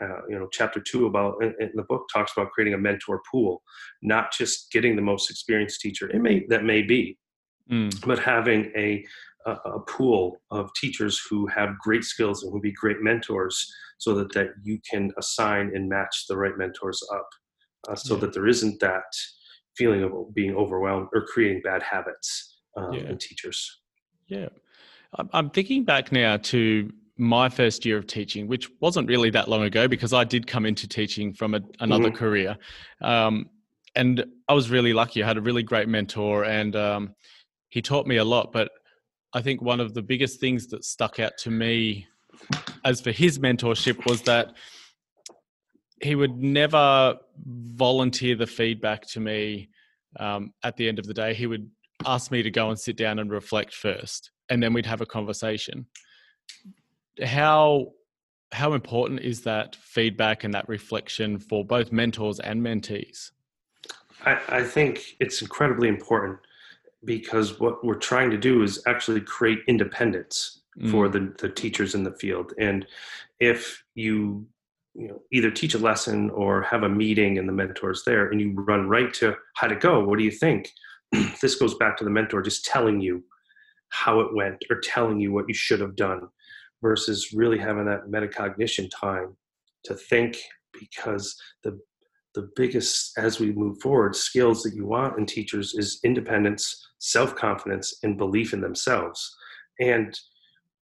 uh, 0.00 0.20
you 0.28 0.38
know, 0.38 0.48
chapter 0.52 0.78
two 0.78 1.06
about 1.06 1.42
in, 1.42 1.54
in, 1.58 1.70
the 1.74 1.82
book 1.84 2.06
talks 2.12 2.32
about 2.36 2.50
creating 2.50 2.74
a 2.74 2.78
mentor 2.78 3.22
pool, 3.30 3.62
not 4.02 4.30
just 4.30 4.70
getting 4.70 4.94
the 4.94 5.00
most 5.00 5.30
experienced 5.30 5.80
teacher. 5.80 6.10
It 6.10 6.20
may 6.20 6.44
that 6.48 6.64
may 6.64 6.82
be, 6.82 7.16
mm. 7.70 8.06
but 8.06 8.18
having 8.18 8.70
a 8.76 9.04
a, 9.46 9.52
a, 9.52 9.80
pool 9.80 10.36
of 10.50 10.70
teachers 10.74 11.22
who 11.30 11.46
have 11.46 11.78
great 11.78 12.04
skills 12.04 12.42
and 12.42 12.52
would 12.52 12.62
be 12.62 12.72
great 12.72 13.00
mentors 13.00 13.72
so 13.98 14.14
that, 14.14 14.32
that 14.34 14.48
you 14.62 14.78
can 14.90 15.12
assign 15.18 15.70
and 15.74 15.88
match 15.88 16.26
the 16.28 16.36
right 16.36 16.58
mentors 16.58 17.00
up 17.14 17.28
uh, 17.88 17.94
so 17.94 18.14
yeah. 18.14 18.20
that 18.20 18.34
there 18.34 18.48
isn't 18.48 18.80
that 18.80 19.04
feeling 19.76 20.02
of 20.02 20.34
being 20.34 20.54
overwhelmed 20.54 21.08
or 21.14 21.24
creating 21.26 21.62
bad 21.62 21.82
habits 21.82 22.60
um, 22.76 22.92
yeah. 22.92 23.02
in 23.02 23.18
teachers. 23.18 23.80
Yeah. 24.26 24.48
I'm 25.32 25.50
thinking 25.50 25.84
back 25.84 26.12
now 26.12 26.36
to 26.38 26.92
my 27.18 27.48
first 27.48 27.84
year 27.84 27.96
of 27.96 28.06
teaching, 28.06 28.46
which 28.46 28.68
wasn't 28.80 29.08
really 29.08 29.30
that 29.30 29.48
long 29.48 29.62
ago 29.62 29.88
because 29.88 30.12
I 30.12 30.24
did 30.24 30.46
come 30.46 30.66
into 30.66 30.86
teaching 30.86 31.32
from 31.32 31.54
a, 31.54 31.60
another 31.80 32.08
mm-hmm. 32.08 32.16
career. 32.16 32.56
Um, 33.00 33.48
and 33.94 34.24
I 34.48 34.52
was 34.52 34.70
really 34.70 34.92
lucky. 34.92 35.22
I 35.22 35.26
had 35.26 35.38
a 35.38 35.40
really 35.40 35.62
great 35.62 35.88
mentor 35.88 36.44
and 36.44 36.76
um, 36.76 37.14
he 37.70 37.80
taught 37.80 38.06
me 38.06 38.16
a 38.16 38.24
lot. 38.24 38.52
But 38.52 38.70
I 39.32 39.40
think 39.40 39.62
one 39.62 39.80
of 39.80 39.94
the 39.94 40.02
biggest 40.02 40.40
things 40.40 40.66
that 40.68 40.84
stuck 40.84 41.18
out 41.18 41.38
to 41.38 41.50
me 41.50 42.06
as 42.84 43.00
for 43.00 43.10
his 43.10 43.38
mentorship 43.38 44.06
was 44.06 44.22
that 44.22 44.54
he 46.02 46.14
would 46.14 46.36
never 46.36 47.16
volunteer 47.44 48.36
the 48.36 48.46
feedback 48.46 49.06
to 49.08 49.20
me 49.20 49.70
um, 50.20 50.52
at 50.62 50.76
the 50.76 50.88
end 50.88 50.98
of 50.98 51.06
the 51.06 51.14
day. 51.14 51.32
He 51.34 51.46
would 51.46 51.70
ask 52.04 52.30
me 52.30 52.42
to 52.42 52.50
go 52.50 52.68
and 52.68 52.78
sit 52.78 52.96
down 52.96 53.18
and 53.18 53.30
reflect 53.30 53.74
first, 53.74 54.30
and 54.48 54.62
then 54.62 54.72
we'd 54.72 54.86
have 54.86 55.00
a 55.00 55.06
conversation. 55.06 55.86
How 57.24 57.92
how 58.52 58.74
important 58.74 59.20
is 59.20 59.42
that 59.42 59.74
feedback 59.76 60.44
and 60.44 60.54
that 60.54 60.68
reflection 60.68 61.38
for 61.38 61.64
both 61.64 61.90
mentors 61.90 62.38
and 62.38 62.62
mentees? 62.62 63.32
I, 64.24 64.38
I 64.48 64.62
think 64.62 65.16
it's 65.20 65.42
incredibly 65.42 65.88
important 65.88 66.38
because 67.04 67.60
what 67.60 67.84
we're 67.84 67.94
trying 67.94 68.30
to 68.30 68.38
do 68.38 68.62
is 68.62 68.82
actually 68.86 69.20
create 69.20 69.58
independence 69.66 70.62
mm. 70.78 70.90
for 70.90 71.08
the, 71.08 71.34
the 71.38 71.48
teachers 71.48 71.94
in 71.94 72.04
the 72.04 72.12
field 72.12 72.52
and 72.58 72.86
if 73.40 73.84
you 73.94 74.46
you 74.94 75.08
know 75.08 75.20
either 75.30 75.50
teach 75.50 75.74
a 75.74 75.78
lesson 75.78 76.30
or 76.30 76.62
have 76.62 76.82
a 76.82 76.88
meeting 76.88 77.38
and 77.38 77.48
the 77.48 77.52
mentor's 77.52 78.02
there 78.04 78.30
and 78.30 78.40
you 78.40 78.54
run 78.56 78.88
right 78.88 79.12
to 79.12 79.36
how 79.54 79.66
to 79.66 79.76
go 79.76 80.02
what 80.02 80.18
do 80.18 80.24
you 80.24 80.30
think 80.30 80.70
this 81.42 81.54
goes 81.56 81.74
back 81.74 81.96
to 81.96 82.04
the 82.04 82.10
mentor 82.10 82.40
just 82.40 82.64
telling 82.64 83.00
you 83.00 83.22
how 83.90 84.20
it 84.20 84.34
went 84.34 84.62
or 84.70 84.80
telling 84.80 85.20
you 85.20 85.32
what 85.32 85.48
you 85.48 85.54
should 85.54 85.80
have 85.80 85.96
done 85.96 86.28
versus 86.82 87.32
really 87.32 87.58
having 87.58 87.86
that 87.86 88.06
metacognition 88.08 88.90
time 88.94 89.36
to 89.84 89.94
think 89.94 90.38
because 90.78 91.40
the 91.64 91.78
the 92.34 92.50
biggest 92.54 93.16
as 93.16 93.40
we 93.40 93.50
move 93.52 93.80
forward 93.80 94.14
skills 94.14 94.62
that 94.62 94.74
you 94.74 94.84
want 94.84 95.18
in 95.18 95.24
teachers 95.24 95.74
is 95.74 96.00
independence 96.04 96.86
self-confidence 96.98 97.98
and 98.02 98.18
belief 98.18 98.52
in 98.52 98.60
themselves. 98.60 99.34
And 99.80 100.18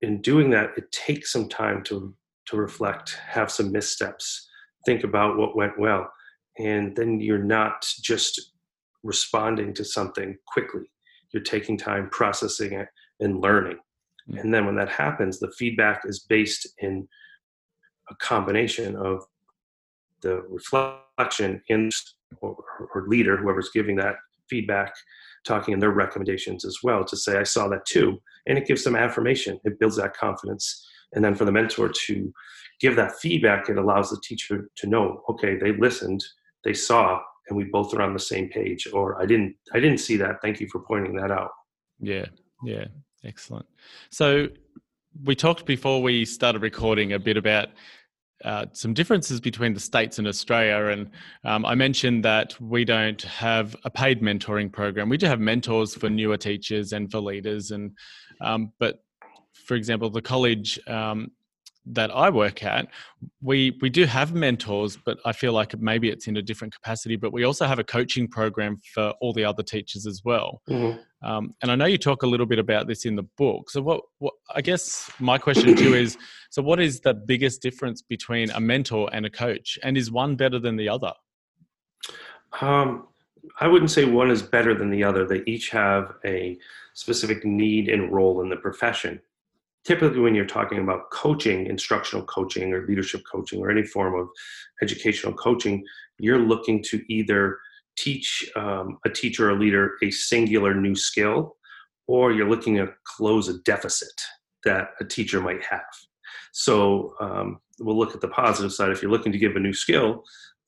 in 0.04 0.22
doing 0.22 0.50
that 0.52 0.72
it 0.78 0.92
takes 0.92 1.32
some 1.32 1.50
time 1.50 1.82
to 1.84 2.14
to 2.46 2.58
reflect 2.58 3.18
have 3.26 3.50
some 3.50 3.72
missteps 3.72 4.48
think 4.86 5.04
about 5.04 5.38
what 5.38 5.56
went 5.56 5.80
well 5.80 6.12
and 6.60 6.96
then 6.96 7.20
you're 7.22 7.50
not 7.60 7.86
just 8.02 8.52
responding 9.02 9.74
to 9.74 9.84
something 9.84 10.38
quickly 10.46 10.92
you're 11.34 11.44
taking 11.44 11.78
time 11.78 12.10
processing 12.12 12.74
it 12.74 12.88
and 13.20 13.42
learning 13.42 13.78
mm-hmm. 14.30 14.38
and 14.40 14.54
then 14.54 14.66
when 14.66 14.76
that 14.76 14.90
happens 14.90 15.40
the 15.40 15.52
feedback 15.58 16.02
is 16.06 16.20
based 16.30 16.68
in 16.80 17.08
a 18.10 18.16
combination 18.16 18.96
of 18.96 19.24
the 20.22 20.42
reflection 20.50 21.62
in 21.68 21.90
or, 22.42 22.56
or 22.96 23.06
leader, 23.08 23.38
whoever's 23.38 23.70
giving 23.74 23.96
that 23.98 24.16
feedback, 24.50 24.94
talking 25.46 25.74
in 25.74 25.80
their 25.80 25.92
recommendations 25.92 26.66
as 26.66 26.78
well 26.84 27.04
to 27.06 27.16
say, 27.16 27.38
I 27.38 27.44
saw 27.44 27.68
that 27.70 27.86
too. 27.86 28.22
And 28.48 28.58
it 28.58 28.66
gives 28.68 28.84
them 28.84 28.96
affirmation. 28.96 29.60
It 29.64 29.80
builds 29.80 29.98
that 29.98 30.16
confidence. 30.16 30.86
And 31.14 31.24
then 31.24 31.36
for 31.36 31.46
the 31.46 31.52
mentor 31.52 31.90
to 31.90 32.34
give 32.80 32.96
that 32.96 33.20
feedback, 33.20 33.70
it 33.70 33.78
allows 33.78 34.10
the 34.10 34.20
teacher 34.24 34.70
to 34.78 34.88
know, 34.88 35.22
okay, 35.30 35.58
they 35.58 35.74
listened, 35.74 36.24
they 36.64 36.74
saw, 36.74 37.22
and 37.54 37.58
we 37.58 37.70
both 37.70 37.94
are 37.94 38.02
on 38.02 38.14
the 38.14 38.20
same 38.20 38.50
page. 38.50 38.88
Or 38.92 39.22
I 39.22 39.26
didn't 39.26 39.56
I 39.74 39.80
didn't 39.80 40.00
see 40.00 40.18
that. 40.18 40.42
Thank 40.42 40.60
you 40.60 40.68
for 40.72 40.80
pointing 40.80 41.16
that 41.18 41.32
out. 41.32 41.52
Yeah. 42.00 42.26
Yeah. 42.64 42.86
Excellent. 43.24 43.66
So 44.10 44.48
we 45.24 45.36
talked 45.36 45.66
before 45.66 46.02
we 46.02 46.26
started 46.26 46.62
recording 46.62 47.14
a 47.14 47.20
bit 47.20 47.38
about 47.38 47.70
uh, 48.44 48.66
some 48.74 48.94
differences 48.94 49.40
between 49.40 49.74
the 49.74 49.80
states 49.80 50.18
and 50.18 50.28
Australia. 50.28 50.92
And 50.92 51.12
um, 51.46 51.66
I 51.66 51.76
mentioned 51.76 52.26
that 52.26 52.60
we 52.60 52.84
don't 52.84 53.22
have 53.22 53.76
a 53.86 53.90
paid 53.90 54.22
mentoring 54.22 54.72
program. 54.72 55.08
We 55.08 55.18
do 55.18 55.28
have 55.28 55.40
mentors 55.40 55.96
for 55.96 56.10
newer 56.10 56.36
teachers 56.36 56.92
and 56.92 57.10
for 57.10 57.20
leaders. 57.20 57.72
And 57.72 57.92
um, 58.42 58.74
but 58.80 59.04
for 59.54 59.76
example, 59.76 60.10
the 60.10 60.22
college 60.22 60.80
um, 60.88 61.32
that 61.86 62.12
I 62.12 62.30
work 62.30 62.64
at, 62.64 62.88
we 63.42 63.78
we 63.82 63.90
do 63.90 64.06
have 64.06 64.34
mentors, 64.34 64.98
but 64.98 65.18
I 65.26 65.34
feel 65.34 65.54
like 65.54 65.78
maybe 65.80 66.10
it's 66.10 66.28
in 66.28 66.38
a 66.38 66.42
different 66.42 66.74
capacity. 66.74 67.16
But 67.16 67.34
we 67.34 67.44
also 67.44 67.66
have 67.66 67.80
a 67.80 67.84
coaching 67.84 68.28
program 68.28 68.80
for 68.94 69.14
all 69.22 69.34
the 69.34 69.44
other 69.44 69.64
teachers 69.64 70.06
as 70.08 70.22
well. 70.24 70.62
Mm-hmm. 70.70 71.28
Um, 71.28 71.54
and 71.62 71.72
I 71.72 71.76
know 71.76 71.86
you 71.86 71.98
talk 71.98 72.24
a 72.24 72.28
little 72.28 72.46
bit 72.46 72.60
about 72.60 72.88
this 72.88 73.06
in 73.06 73.16
the 73.16 73.24
book. 73.38 73.70
So 73.70 73.82
what, 73.82 74.02
what 74.20 74.34
I 74.54 74.62
guess 74.62 75.10
my 75.20 75.38
question 75.38 75.76
to 75.76 75.84
you 75.84 75.94
is, 75.94 76.18
so 76.50 76.62
what 76.62 76.82
is 76.82 77.00
the 77.00 77.14
biggest 77.14 77.62
difference 77.62 78.02
between 78.02 78.50
a 78.52 78.60
mentor 78.60 79.10
and 79.14 79.26
a 79.26 79.30
coach, 79.30 79.78
and 79.84 79.98
is 79.98 80.12
one 80.12 80.36
better 80.36 80.60
than 80.60 80.76
the 80.76 80.90
other? 80.90 81.14
Um, 82.62 83.08
I 83.60 83.68
wouldn't 83.68 83.92
say 83.92 84.06
one 84.06 84.32
is 84.32 84.42
better 84.42 84.74
than 84.74 84.90
the 84.90 85.04
other. 85.04 85.26
They 85.26 85.44
each 85.46 85.70
have 85.70 86.16
a 86.24 86.58
specific 86.94 87.46
need 87.46 87.90
and 87.90 88.12
role 88.12 88.42
in 88.42 88.50
the 88.50 88.56
profession 88.56 89.20
typically 89.86 90.20
when 90.20 90.36
you're 90.36 90.46
talking 90.46 90.80
about 90.80 91.10
coaching 91.12 91.68
instructional 91.68 92.26
coaching 92.26 92.74
or 92.74 92.88
leadership 92.88 93.22
coaching 93.30 93.60
or 93.60 93.70
any 93.70 93.84
form 93.84 94.20
of 94.20 94.28
educational 94.82 95.34
coaching 95.34 95.84
you're 96.20 96.40
looking 96.40 96.82
to 96.84 97.02
either 97.10 97.58
teach 97.98 98.50
um, 98.56 98.98
a 99.06 99.10
teacher 99.10 99.50
or 99.50 99.60
leader 99.60 99.94
a 100.04 100.12
singular 100.12 100.74
new 100.74 100.96
skill 100.96 101.56
or 102.08 102.32
you're 102.32 102.50
looking 102.50 102.76
to 102.76 102.92
close 103.06 103.48
a 103.48 103.60
deficit 103.60 104.22
that 104.66 104.90
a 105.00 105.06
teacher 105.06 105.40
might 105.40 105.64
have. 105.64 105.82
So 106.52 107.16
um, 107.22 107.60
we'll 107.80 107.98
look 107.98 108.14
at 108.14 108.22
the 108.22 108.28
positive 108.28 108.74
side. 108.74 108.92
If 108.92 109.02
you're 109.02 109.12
looking 109.12 109.32
to 109.32 109.38
give 109.38 109.56
a 109.56 109.60
new 109.60 109.74
skill 109.74 110.24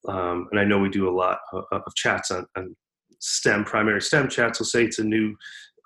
um, 0.08 0.48
and 0.52 0.60
i 0.60 0.64
know 0.64 0.80
we 0.80 0.90
do 0.90 1.10
a 1.10 1.16
lot 1.16 1.40
of, 1.54 1.64
of 1.72 1.96
chats 1.96 2.32
on, 2.32 2.46
on, 2.58 2.76
stem 3.20 3.64
primary 3.64 4.02
stem 4.02 4.28
chats 4.28 4.60
will 4.60 4.66
say 4.66 4.84
it's 4.84 5.00
a 5.00 5.04
new 5.04 5.36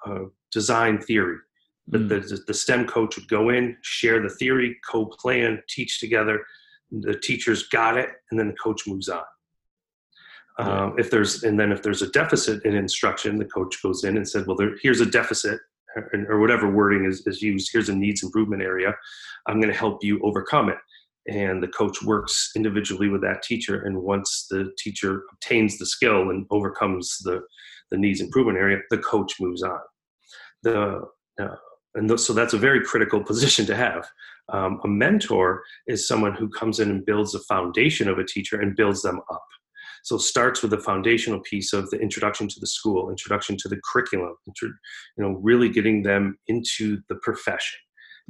uh, 0.06 0.24
design 0.52 1.00
theory. 1.00 1.38
the, 1.38 1.49
mm. 1.98 2.10
the, 2.10 2.42
the, 2.48 2.54
STEM 2.54 2.88
coach 2.88 3.16
would 3.16 3.28
go 3.28 3.50
in, 3.50 3.78
share 3.82 4.22
the 4.22 4.30
theory, 4.30 4.78
co 4.90 5.06
plan, 5.06 5.62
teach 5.68 6.00
together. 6.00 6.46
the 6.92 7.18
teachers 7.18 7.68
got 7.68 7.98
it, 7.98 8.10
and 8.32 8.40
then 8.40 8.48
the 8.48 8.56
coach 8.56 8.88
moves 8.88 9.10
on. 9.10 9.24
Um, 10.60 10.96
if 10.98 11.10
there's 11.10 11.44
and 11.44 11.58
then 11.58 11.72
if 11.72 11.82
there's 11.82 12.02
a 12.02 12.10
deficit 12.10 12.66
in 12.66 12.76
instruction, 12.76 13.38
the 13.38 13.46
coach 13.46 13.82
goes 13.82 14.04
in 14.04 14.18
and 14.18 14.28
said, 14.28 14.46
"Well, 14.46 14.58
there, 14.58 14.76
here's 14.82 15.00
a 15.00 15.06
deficit, 15.06 15.60
or, 15.96 16.26
or 16.30 16.40
whatever 16.42 16.70
wording 16.70 17.06
is, 17.06 17.26
is 17.26 17.42
used. 17.42 17.70
Here's 17.72 17.88
a 17.88 17.96
needs 17.96 18.24
improvement 18.24 18.62
area. 18.62 18.94
I'm 19.48 19.62
going 19.62 19.72
to 19.72 19.80
help 19.80 20.04
you 20.04 20.20
overcome 20.22 20.68
it." 20.68 20.78
And 21.28 21.64
the 21.64 21.70
coach 21.70 22.02
works 22.04 22.52
individually 22.58 23.08
with 23.08 23.22
that 23.22 23.42
teacher, 23.42 23.84
and 23.84 24.02
once 24.02 24.48
the 24.50 24.74
teacher 24.78 25.24
obtains 25.32 25.78
the 25.78 25.86
skill 25.86 26.30
and 26.30 26.46
overcomes 26.52 27.18
the 27.20 27.42
the 27.90 27.98
needs 27.98 28.20
improvement 28.20 28.58
area, 28.58 28.80
the 28.90 28.98
coach 28.98 29.40
moves 29.40 29.64
on. 29.64 29.80
The 30.64 31.06
uh, 31.42 31.56
and 31.96 32.08
th- 32.08 32.20
so 32.20 32.34
that's 32.34 32.54
a 32.54 32.58
very 32.58 32.84
critical 32.84 33.24
position 33.32 33.66
to 33.68 33.76
have. 33.76 34.08
Um, 34.50 34.80
a 34.84 34.88
mentor 34.88 35.64
is 35.88 36.08
someone 36.08 36.34
who 36.34 36.50
comes 36.50 36.80
in 36.80 36.90
and 36.90 37.06
builds 37.06 37.34
the 37.34 37.40
foundation 37.40 38.08
of 38.08 38.18
a 38.18 38.26
teacher 38.26 38.60
and 38.60 38.76
builds 38.76 39.02
them 39.02 39.22
up. 39.32 39.46
So 40.04 40.18
starts 40.18 40.62
with 40.62 40.72
the 40.72 40.80
foundational 40.80 41.42
piece 41.42 41.74
of 41.74 41.90
the 41.90 42.00
introduction 42.00 42.48
to 42.48 42.60
the 42.60 42.68
school, 42.68 43.10
introduction 43.10 43.58
to 43.58 43.68
the 43.68 43.80
curriculum, 43.92 44.34
you 44.62 44.74
know, 45.18 45.38
really 45.42 45.70
getting 45.70 46.04
them 46.04 46.38
into 46.48 47.00
the 47.10 47.16
profession. 47.16 47.80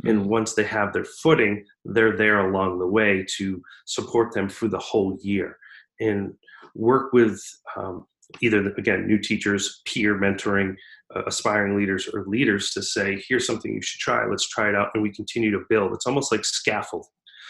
Mm-hmm. 0.02 0.10
And 0.10 0.30
once 0.30 0.54
they 0.54 0.64
have 0.64 0.94
their 0.94 1.06
footing, 1.06 1.64
they're 1.86 2.18
there 2.18 2.50
along 2.50 2.80
the 2.80 2.88
way 2.88 3.26
to 3.38 3.62
support 3.86 4.34
them 4.34 4.50
through 4.50 4.70
the 4.70 4.80
whole 4.80 5.18
year 5.22 5.58
and 6.00 6.34
work 6.76 7.14
with 7.14 7.42
um, 7.76 8.06
either 8.42 8.74
again 8.78 9.08
new 9.08 9.18
teachers, 9.18 9.82
peer 9.86 10.20
mentoring, 10.20 10.76
uh, 11.16 11.24
aspiring 11.26 11.76
leaders, 11.76 12.08
or 12.14 12.26
leaders 12.26 12.72
to 12.72 12.82
say, 12.82 13.24
"Here's 13.28 13.46
something 13.46 13.74
you 13.74 13.82
should 13.82 14.00
try. 14.00 14.26
Let's 14.28 14.48
try 14.48 14.70
it 14.70 14.76
out," 14.76 14.92
and 14.94 15.04
we 15.04 15.12
continue 15.12 15.52
to 15.52 15.66
build. 15.70 15.94
It's 15.94 16.06
almost 16.06 16.32
like 16.32 16.46
scaffold 16.46 17.08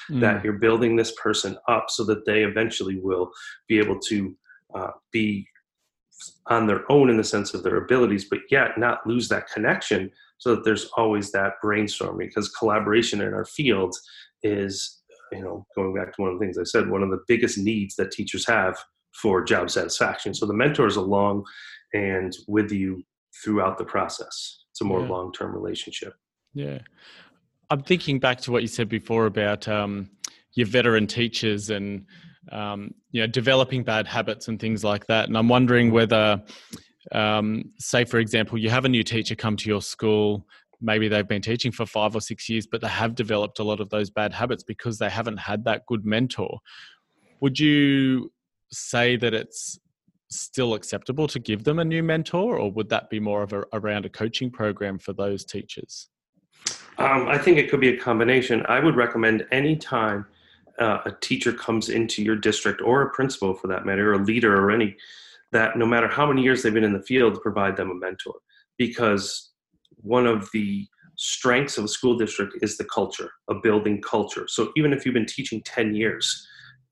mm. 0.10 0.22
that 0.22 0.44
you're 0.44 0.54
building 0.54 0.96
this 0.96 1.14
person 1.22 1.58
up 1.68 1.90
so 1.90 2.04
that 2.06 2.26
they 2.26 2.44
eventually 2.44 3.00
will 3.00 3.32
be 3.68 3.80
able 3.80 4.00
to 4.00 4.36
uh, 4.76 4.92
be 5.12 5.48
on 6.48 6.68
their 6.68 6.90
own 6.92 7.10
in 7.10 7.18
the 7.18 7.24
sense 7.24 7.54
of 7.54 7.64
their 7.64 7.78
abilities, 7.78 8.26
but 8.30 8.40
yet 8.50 8.78
not 8.78 9.06
lose 9.08 9.30
that 9.30 9.50
connection 9.50 10.12
so 10.38 10.56
that 10.56 10.64
there's 10.64 10.90
always 10.98 11.32
that 11.32 11.54
brainstorming 11.64 12.28
because 12.28 12.50
collaboration 12.50 13.22
in 13.22 13.34
our 13.34 13.46
field 13.46 13.96
is, 14.44 15.02
you 15.32 15.42
know, 15.42 15.66
going 15.76 15.94
back 15.94 16.14
to 16.14 16.22
one 16.22 16.32
of 16.32 16.40
the 16.40 16.46
things 16.46 16.58
I 16.58 16.64
said, 16.64 16.90
one 16.90 17.04
of 17.04 17.10
the 17.10 17.24
biggest 17.28 17.58
needs 17.58 17.96
that 17.96 18.12
teachers 18.12 18.48
have 18.48 18.78
for 19.22 19.44
job 19.44 19.70
satisfaction. 19.70 20.34
So 20.34 20.46
the 20.46 20.54
mentor 20.54 20.88
is 20.88 20.96
along 20.96 21.46
and 21.94 22.36
with 22.48 22.72
you 22.72 23.04
throughout 23.44 23.78
the 23.78 23.86
process. 23.86 24.64
It's 24.72 24.82
a 24.82 24.84
more 24.84 25.02
yeah. 25.02 25.10
long 25.10 25.32
term 25.32 25.54
relationship. 25.54 26.14
Yeah. 26.54 26.80
I'm 27.70 27.84
thinking 27.84 28.20
back 28.20 28.40
to 28.42 28.52
what 28.52 28.62
you 28.62 28.68
said 28.68 28.90
before 28.90 29.26
about 29.26 29.68
um, 29.68 30.10
your 30.54 30.68
veteran 30.68 31.08
teachers 31.08 31.70
and 31.70 32.06
um, 32.52 32.94
you 33.12 33.22
know 33.22 33.28
developing 33.28 33.84
bad 33.84 34.08
habits 34.08 34.48
and 34.48 34.60
things 34.60 34.84
like 34.84 35.06
that. 35.08 35.28
And 35.28 35.38
I'm 35.38 35.48
wondering 35.48 35.92
whether, 35.92 36.42
um, 37.12 37.66
say 37.78 38.06
for 38.06 38.18
example, 38.18 38.58
you 38.58 38.70
have 38.70 38.86
a 38.86 38.90
new 38.90 39.04
teacher 39.04 39.36
come 39.36 39.56
to 39.58 39.70
your 39.70 39.82
school. 39.82 40.48
Maybe 40.82 41.10
they've 41.10 41.28
been 41.28 41.42
teaching 41.42 41.72
for 41.72 41.86
five 41.86 42.16
or 42.16 42.22
six 42.22 42.50
years, 42.50 42.66
but 42.66 42.82
they 42.82 42.88
have 42.88 43.14
developed 43.14 43.60
a 43.60 43.64
lot 43.64 43.82
of 43.82 43.90
those 43.90 44.10
bad 44.10 44.34
habits 44.34 44.64
because 44.64 44.98
they 44.98 45.10
haven't 45.10 45.38
had 45.38 45.66
that 45.66 45.86
good 45.88 46.06
mentor. 46.06 46.60
Would 47.42 47.60
you 47.60 48.32
say 48.72 49.16
that 49.18 49.34
it's 49.34 49.80
still 50.30 50.76
acceptable 50.76 51.28
to 51.28 51.40
give 51.40 51.64
them 51.64 51.80
a 51.80 51.86
new 51.86 52.04
mentor, 52.04 52.58
or 52.58 52.72
would 52.72 52.90
that 52.90 53.10
be 53.10 53.20
more 53.20 53.42
of 53.42 53.54
a, 53.54 53.64
around 53.74 54.06
a 54.06 54.10
coaching 54.10 54.52
program 54.52 55.00
for 55.00 55.14
those 55.14 55.44
teachers? 55.44 56.10
Um, 56.98 57.28
I 57.28 57.38
think 57.38 57.58
it 57.58 57.70
could 57.70 57.80
be 57.80 57.90
a 57.90 57.98
combination. 57.98 58.66
I 58.68 58.80
would 58.80 58.96
recommend 58.96 59.46
any 59.52 59.76
time 59.76 60.26
uh, 60.80 61.00
a 61.06 61.12
teacher 61.12 61.52
comes 61.52 61.90
into 61.90 62.24
your 62.24 62.36
district, 62.36 62.82
or 62.82 63.02
a 63.02 63.10
principal 63.12 63.54
for 63.54 63.68
that 63.68 63.86
matter, 63.86 64.12
or 64.12 64.22
a 64.22 64.24
leader, 64.24 64.56
or 64.56 64.72
any, 64.72 64.96
that 65.52 65.78
no 65.78 65.86
matter 65.86 66.08
how 66.08 66.28
many 66.28 66.42
years 66.42 66.62
they've 66.62 66.74
been 66.74 66.84
in 66.84 66.94
the 66.94 67.02
field, 67.02 67.42
provide 67.42 67.76
them 67.76 67.90
a 67.90 67.96
mentor. 67.96 68.36
Because 68.78 69.52
one 69.96 70.26
of 70.26 70.50
the 70.54 70.88
strengths 71.16 71.78
of 71.78 71.84
a 71.84 71.88
school 71.88 72.18
district 72.18 72.58
is 72.62 72.78
the 72.78 72.86
culture, 72.86 73.32
a 73.50 73.56
building 73.56 74.02
culture. 74.02 74.46
So 74.48 74.72
even 74.78 74.94
if 74.94 75.06
you've 75.06 75.14
been 75.14 75.26
teaching 75.26 75.62
10 75.64 75.94
years, 75.96 76.48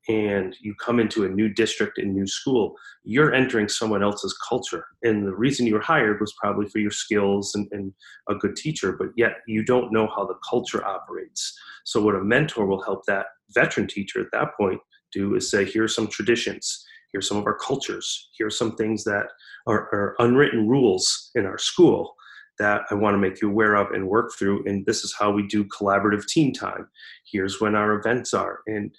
and 0.08 0.56
you 0.60 0.74
come 0.74 0.98
into 0.98 1.24
a 1.24 1.28
new 1.28 1.50
district 1.50 1.98
and 1.98 2.14
new 2.14 2.26
school, 2.26 2.74
you're 3.04 3.34
entering 3.34 3.68
someone 3.68 4.02
else's 4.02 4.36
culture. 4.48 4.86
And 5.02 5.26
the 5.26 5.34
reason 5.34 5.66
you 5.66 5.74
were 5.74 5.80
hired 5.80 6.18
was 6.18 6.34
probably 6.40 6.66
for 6.66 6.78
your 6.78 6.90
skills 6.90 7.54
and, 7.54 7.68
and, 7.72 7.92
a 8.30 8.34
good 8.34 8.56
teacher, 8.56 8.92
but 8.92 9.08
yet 9.16 9.36
you 9.46 9.64
don't 9.64 9.92
know 9.92 10.06
how 10.06 10.26
the 10.26 10.38
culture 10.48 10.84
operates. 10.86 11.58
So, 11.84 12.02
what 12.02 12.14
a 12.14 12.22
mentor 12.22 12.66
will 12.66 12.82
help 12.82 13.06
that 13.06 13.26
veteran 13.54 13.86
teacher 13.86 14.20
at 14.20 14.26
that 14.32 14.54
point 14.56 14.80
do 15.12 15.34
is 15.34 15.50
say, 15.50 15.64
here 15.64 15.84
are 15.84 15.88
some 15.88 16.08
traditions, 16.08 16.84
here 17.10 17.20
are 17.20 17.22
some 17.22 17.38
of 17.38 17.46
our 17.46 17.56
cultures, 17.56 18.28
here 18.36 18.46
are 18.46 18.50
some 18.50 18.76
things 18.76 19.04
that 19.04 19.26
are, 19.66 19.88
are 19.94 20.16
unwritten 20.18 20.68
rules 20.68 21.30
in 21.34 21.46
our 21.46 21.56
school 21.56 22.14
that 22.58 22.82
I 22.90 22.94
want 22.94 23.14
to 23.14 23.18
make 23.18 23.40
you 23.40 23.48
aware 23.48 23.76
of 23.76 23.92
and 23.92 24.08
work 24.08 24.32
through. 24.36 24.64
And 24.66 24.84
this 24.84 25.04
is 25.04 25.14
how 25.18 25.30
we 25.30 25.46
do 25.46 25.64
collaborative 25.64 26.26
team 26.26 26.52
time. 26.52 26.88
Here's 27.30 27.60
when 27.60 27.74
our 27.74 27.94
events 27.94 28.34
are. 28.34 28.60
And 28.66 28.90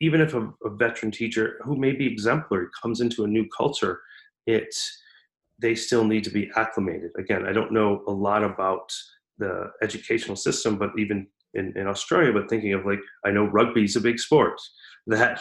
even 0.00 0.20
if 0.20 0.34
a, 0.34 0.50
a, 0.64 0.70
veteran 0.70 1.12
teacher 1.12 1.58
who 1.62 1.76
may 1.76 1.92
be 1.92 2.06
exemplary 2.06 2.66
comes 2.82 3.00
into 3.00 3.24
a 3.24 3.28
new 3.28 3.46
culture, 3.56 4.00
it 4.46 4.74
they 5.60 5.74
still 5.74 6.04
need 6.04 6.24
to 6.24 6.30
be 6.30 6.50
acclimated. 6.56 7.10
Again, 7.18 7.44
I 7.46 7.52
don't 7.52 7.72
know 7.72 8.02
a 8.08 8.12
lot 8.12 8.42
about 8.42 8.90
the 9.38 9.70
educational 9.82 10.36
system, 10.36 10.78
but 10.78 10.90
even 10.98 11.26
in, 11.52 11.76
in 11.76 11.86
Australia, 11.86 12.32
but 12.32 12.48
thinking 12.48 12.72
of 12.72 12.86
like 12.86 13.00
I 13.24 13.30
know 13.30 13.44
rugby 13.44 13.84
is 13.84 13.96
a 13.96 14.00
big 14.00 14.18
sport. 14.18 14.60
That 15.06 15.40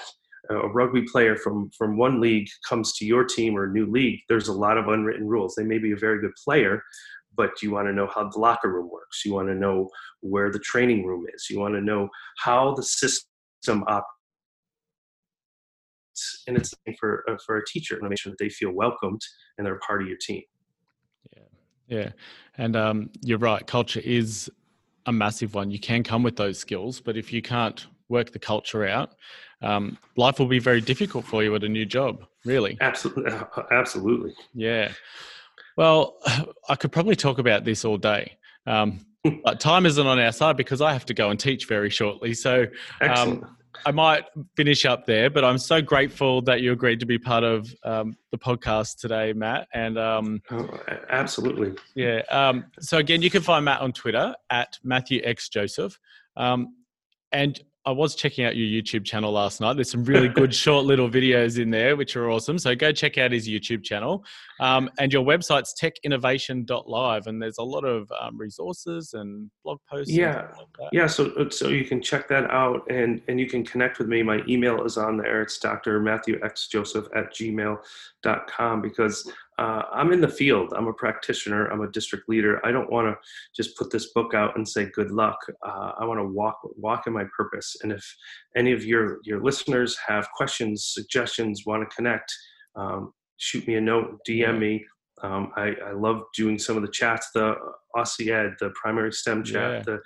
a 0.49 0.69
rugby 0.69 1.03
player 1.03 1.35
from 1.35 1.69
from 1.77 1.97
one 1.97 2.21
league 2.21 2.47
comes 2.67 2.93
to 2.93 3.05
your 3.05 3.25
team 3.25 3.57
or 3.57 3.65
a 3.65 3.71
new 3.71 3.85
league, 3.85 4.21
there's 4.29 4.47
a 4.47 4.53
lot 4.53 4.77
of 4.77 4.87
unwritten 4.87 5.27
rules. 5.27 5.53
They 5.53 5.65
may 5.65 5.77
be 5.77 5.91
a 5.91 5.97
very 5.97 6.21
good 6.21 6.31
player, 6.43 6.81
but 7.35 7.61
you 7.61 7.71
want 7.71 7.87
to 7.87 7.93
know 7.93 8.07
how 8.07 8.29
the 8.29 8.39
locker 8.39 8.71
room 8.71 8.89
works. 8.89 9.25
You 9.25 9.33
want 9.33 9.49
to 9.49 9.53
know 9.53 9.89
where 10.21 10.49
the 10.49 10.59
training 10.59 11.05
room 11.05 11.25
is. 11.35 11.49
You 11.49 11.59
want 11.59 11.75
to 11.75 11.81
know 11.81 12.09
how 12.37 12.73
the 12.73 12.83
system 12.83 13.83
operates 13.87 14.18
and 16.49 16.57
it's 16.57 16.73
for 16.99 17.23
uh, 17.29 17.37
for 17.45 17.57
a 17.57 17.65
teacher 17.65 17.97
to 17.97 18.09
make 18.09 18.19
sure 18.19 18.31
that 18.31 18.39
they 18.39 18.49
feel 18.49 18.71
welcomed 18.71 19.21
and 19.57 19.65
they're 19.65 19.79
part 19.85 20.01
of 20.01 20.07
your 20.07 20.17
team. 20.17 20.41
Yeah, 21.35 21.43
yeah, 21.87 22.09
and 22.57 22.75
um, 22.75 23.09
you're 23.21 23.37
right. 23.37 23.65
Culture 23.65 24.01
is 24.03 24.51
a 25.05 25.11
massive 25.11 25.53
one. 25.53 25.71
You 25.71 25.79
can 25.79 26.03
come 26.03 26.23
with 26.23 26.35
those 26.35 26.57
skills, 26.57 26.99
but 26.99 27.15
if 27.15 27.31
you 27.31 27.41
can't 27.41 27.85
work 28.09 28.31
the 28.31 28.39
culture 28.39 28.87
out, 28.87 29.11
um, 29.61 29.97
life 30.17 30.39
will 30.39 30.47
be 30.47 30.59
very 30.59 30.81
difficult 30.81 31.25
for 31.25 31.43
you 31.43 31.53
at 31.55 31.63
a 31.63 31.69
new 31.69 31.85
job. 31.85 32.25
Really, 32.43 32.77
absolutely, 32.81 33.31
uh, 33.31 33.45
absolutely. 33.71 34.33
Yeah. 34.53 34.91
Well, 35.77 36.17
I 36.69 36.75
could 36.75 36.91
probably 36.91 37.15
talk 37.15 37.37
about 37.37 37.63
this 37.63 37.85
all 37.85 37.97
day. 37.97 38.37
Um, 38.65 39.05
but 39.43 39.59
time 39.59 39.85
isn't 39.85 40.07
on 40.07 40.17
our 40.17 40.31
side 40.31 40.55
because 40.55 40.81
I 40.81 40.93
have 40.93 41.05
to 41.07 41.13
go 41.13 41.29
and 41.29 41.39
teach 41.39 41.67
very 41.67 41.89
shortly. 41.89 42.33
So, 42.33 42.67
um, 43.01 43.57
I 43.85 43.91
might 43.91 44.25
finish 44.55 44.85
up 44.85 45.05
there, 45.05 45.29
but 45.29 45.43
I'm 45.45 45.57
so 45.57 45.81
grateful 45.81 46.41
that 46.43 46.61
you 46.61 46.71
agreed 46.71 46.99
to 46.99 47.05
be 47.05 47.17
part 47.17 47.43
of 47.43 47.73
um, 47.83 48.15
the 48.31 48.37
podcast 48.37 48.97
today, 48.97 49.33
Matt. 49.33 49.67
And 49.73 49.97
um, 49.97 50.41
oh, 50.51 50.69
absolutely, 51.09 51.73
yeah. 51.95 52.21
Um, 52.29 52.65
so 52.79 52.97
again, 52.97 53.21
you 53.21 53.29
can 53.29 53.41
find 53.41 53.65
Matt 53.65 53.81
on 53.81 53.93
Twitter 53.93 54.35
at 54.49 54.77
Matthew 54.83 55.21
X 55.23 55.49
Joseph, 55.49 55.99
um, 56.35 56.75
and 57.31 57.59
I 57.85 57.91
was 57.91 58.13
checking 58.13 58.43
out 58.43 58.57
your 58.57 58.67
YouTube 58.67 59.05
channel 59.05 59.31
last 59.31 59.61
night. 59.61 59.73
There's 59.73 59.89
some 59.89 60.03
really 60.03 60.27
good 60.27 60.53
short 60.63 60.85
little 60.85 61.09
videos 61.09 61.59
in 61.59 61.69
there, 61.69 61.95
which 61.95 62.15
are 62.17 62.29
awesome. 62.29 62.59
So 62.59 62.75
go 62.75 62.91
check 62.91 63.17
out 63.17 63.31
his 63.31 63.47
YouTube 63.47 63.83
channel. 63.83 64.25
Um, 64.59 64.89
and 64.99 65.13
your 65.13 65.23
website's 65.23 65.73
techinnovation.live, 65.81 67.27
and 67.27 67.41
there's 67.41 67.57
a 67.57 67.63
lot 67.63 67.85
of 67.85 68.11
um, 68.19 68.37
resources 68.37 69.13
and 69.13 69.49
blog 69.63 69.79
posts. 69.89 70.11
Yeah, 70.11 70.47
like 70.57 70.89
yeah. 70.91 71.07
So 71.07 71.47
so 71.49 71.69
you 71.69 71.85
can 71.85 72.01
check 72.01 72.27
that 72.27 72.51
out, 72.51 72.85
and 72.91 73.21
and 73.29 73.39
you 73.39 73.47
can 73.47 73.65
connect 73.65 73.97
with 73.97 74.09
me. 74.09 74.23
My 74.23 74.41
email 74.47 74.83
is 74.83 74.97
on 74.97 75.17
there. 75.17 75.41
It's 75.41 75.57
Dr. 75.57 76.01
Matthew 76.01 76.37
X 76.43 76.67
Joseph 76.67 77.07
at 77.15 77.33
gmail.com 77.33 78.81
because 78.81 79.31
uh, 79.59 79.83
I'm 79.91 80.13
in 80.13 80.21
the 80.21 80.27
field. 80.29 80.73
I'm 80.73 80.87
a 80.87 80.93
practitioner. 80.93 81.67
I'm 81.67 81.81
a 81.81 81.91
district 81.91 82.29
leader. 82.29 82.65
I 82.65 82.71
don't 82.71 82.89
want 82.89 83.07
to 83.07 83.17
just 83.53 83.77
put 83.77 83.91
this 83.91 84.13
book 84.13 84.33
out 84.33 84.55
and 84.55 84.65
say 84.65 84.85
good 84.85 85.11
luck. 85.11 85.37
Uh, 85.61 85.91
I 85.99 86.05
want 86.05 86.17
to 86.19 86.23
walk 86.23 86.59
walk 86.77 87.07
in 87.07 87.13
my 87.13 87.25
purpose. 87.35 87.75
And 87.83 87.91
if 87.91 88.15
any 88.55 88.71
of 88.71 88.85
your 88.85 89.19
your 89.25 89.43
listeners 89.43 89.97
have 90.07 90.31
questions, 90.31 90.85
suggestions, 90.85 91.65
want 91.65 91.87
to 91.87 91.93
connect, 91.93 92.33
um, 92.77 93.11
shoot 93.35 93.67
me 93.67 93.75
a 93.75 93.81
note, 93.81 94.19
DM 94.27 94.59
me. 94.59 94.85
Um, 95.21 95.51
I, 95.57 95.75
I, 95.85 95.91
love 95.91 96.23
doing 96.33 96.57
some 96.57 96.77
of 96.77 96.81
the 96.81 96.87
chats, 96.87 97.31
the 97.33 97.53
Aussie 97.93 98.29
Ed, 98.29 98.55
the 98.61 98.71
primary 98.81 99.11
STEM 99.11 99.43
chat, 99.43 99.71
yeah. 99.73 99.81
the 99.81 99.99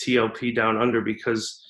TLP 0.00 0.54
Down 0.54 0.80
Under, 0.80 1.00
because 1.00 1.66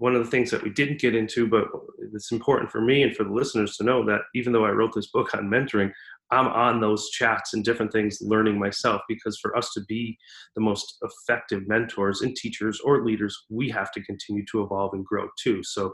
one 0.00 0.14
of 0.16 0.24
the 0.24 0.30
things 0.30 0.50
that 0.50 0.62
we 0.62 0.70
didn't 0.70 0.98
get 0.98 1.14
into, 1.14 1.46
but 1.46 1.66
it's 2.14 2.32
important 2.32 2.70
for 2.70 2.80
me 2.80 3.02
and 3.02 3.14
for 3.14 3.24
the 3.24 3.32
listeners 3.32 3.76
to 3.76 3.84
know 3.84 4.02
that 4.06 4.22
even 4.34 4.50
though 4.50 4.64
I 4.64 4.70
wrote 4.70 4.94
this 4.94 5.08
book 5.08 5.34
on 5.34 5.50
mentoring, 5.50 5.92
I'm 6.30 6.46
on 6.48 6.80
those 6.80 7.10
chats 7.10 7.54
and 7.54 7.64
different 7.64 7.92
things 7.92 8.18
learning 8.20 8.58
myself 8.58 9.02
because 9.08 9.38
for 9.38 9.56
us 9.56 9.72
to 9.74 9.80
be 9.88 10.16
the 10.54 10.60
most 10.60 10.98
effective 11.02 11.66
mentors 11.66 12.22
and 12.22 12.36
teachers 12.36 12.80
or 12.80 13.04
leaders, 13.04 13.36
we 13.50 13.68
have 13.70 13.90
to 13.92 14.02
continue 14.02 14.44
to 14.52 14.62
evolve 14.62 14.94
and 14.94 15.04
grow 15.04 15.28
too. 15.42 15.62
So 15.62 15.92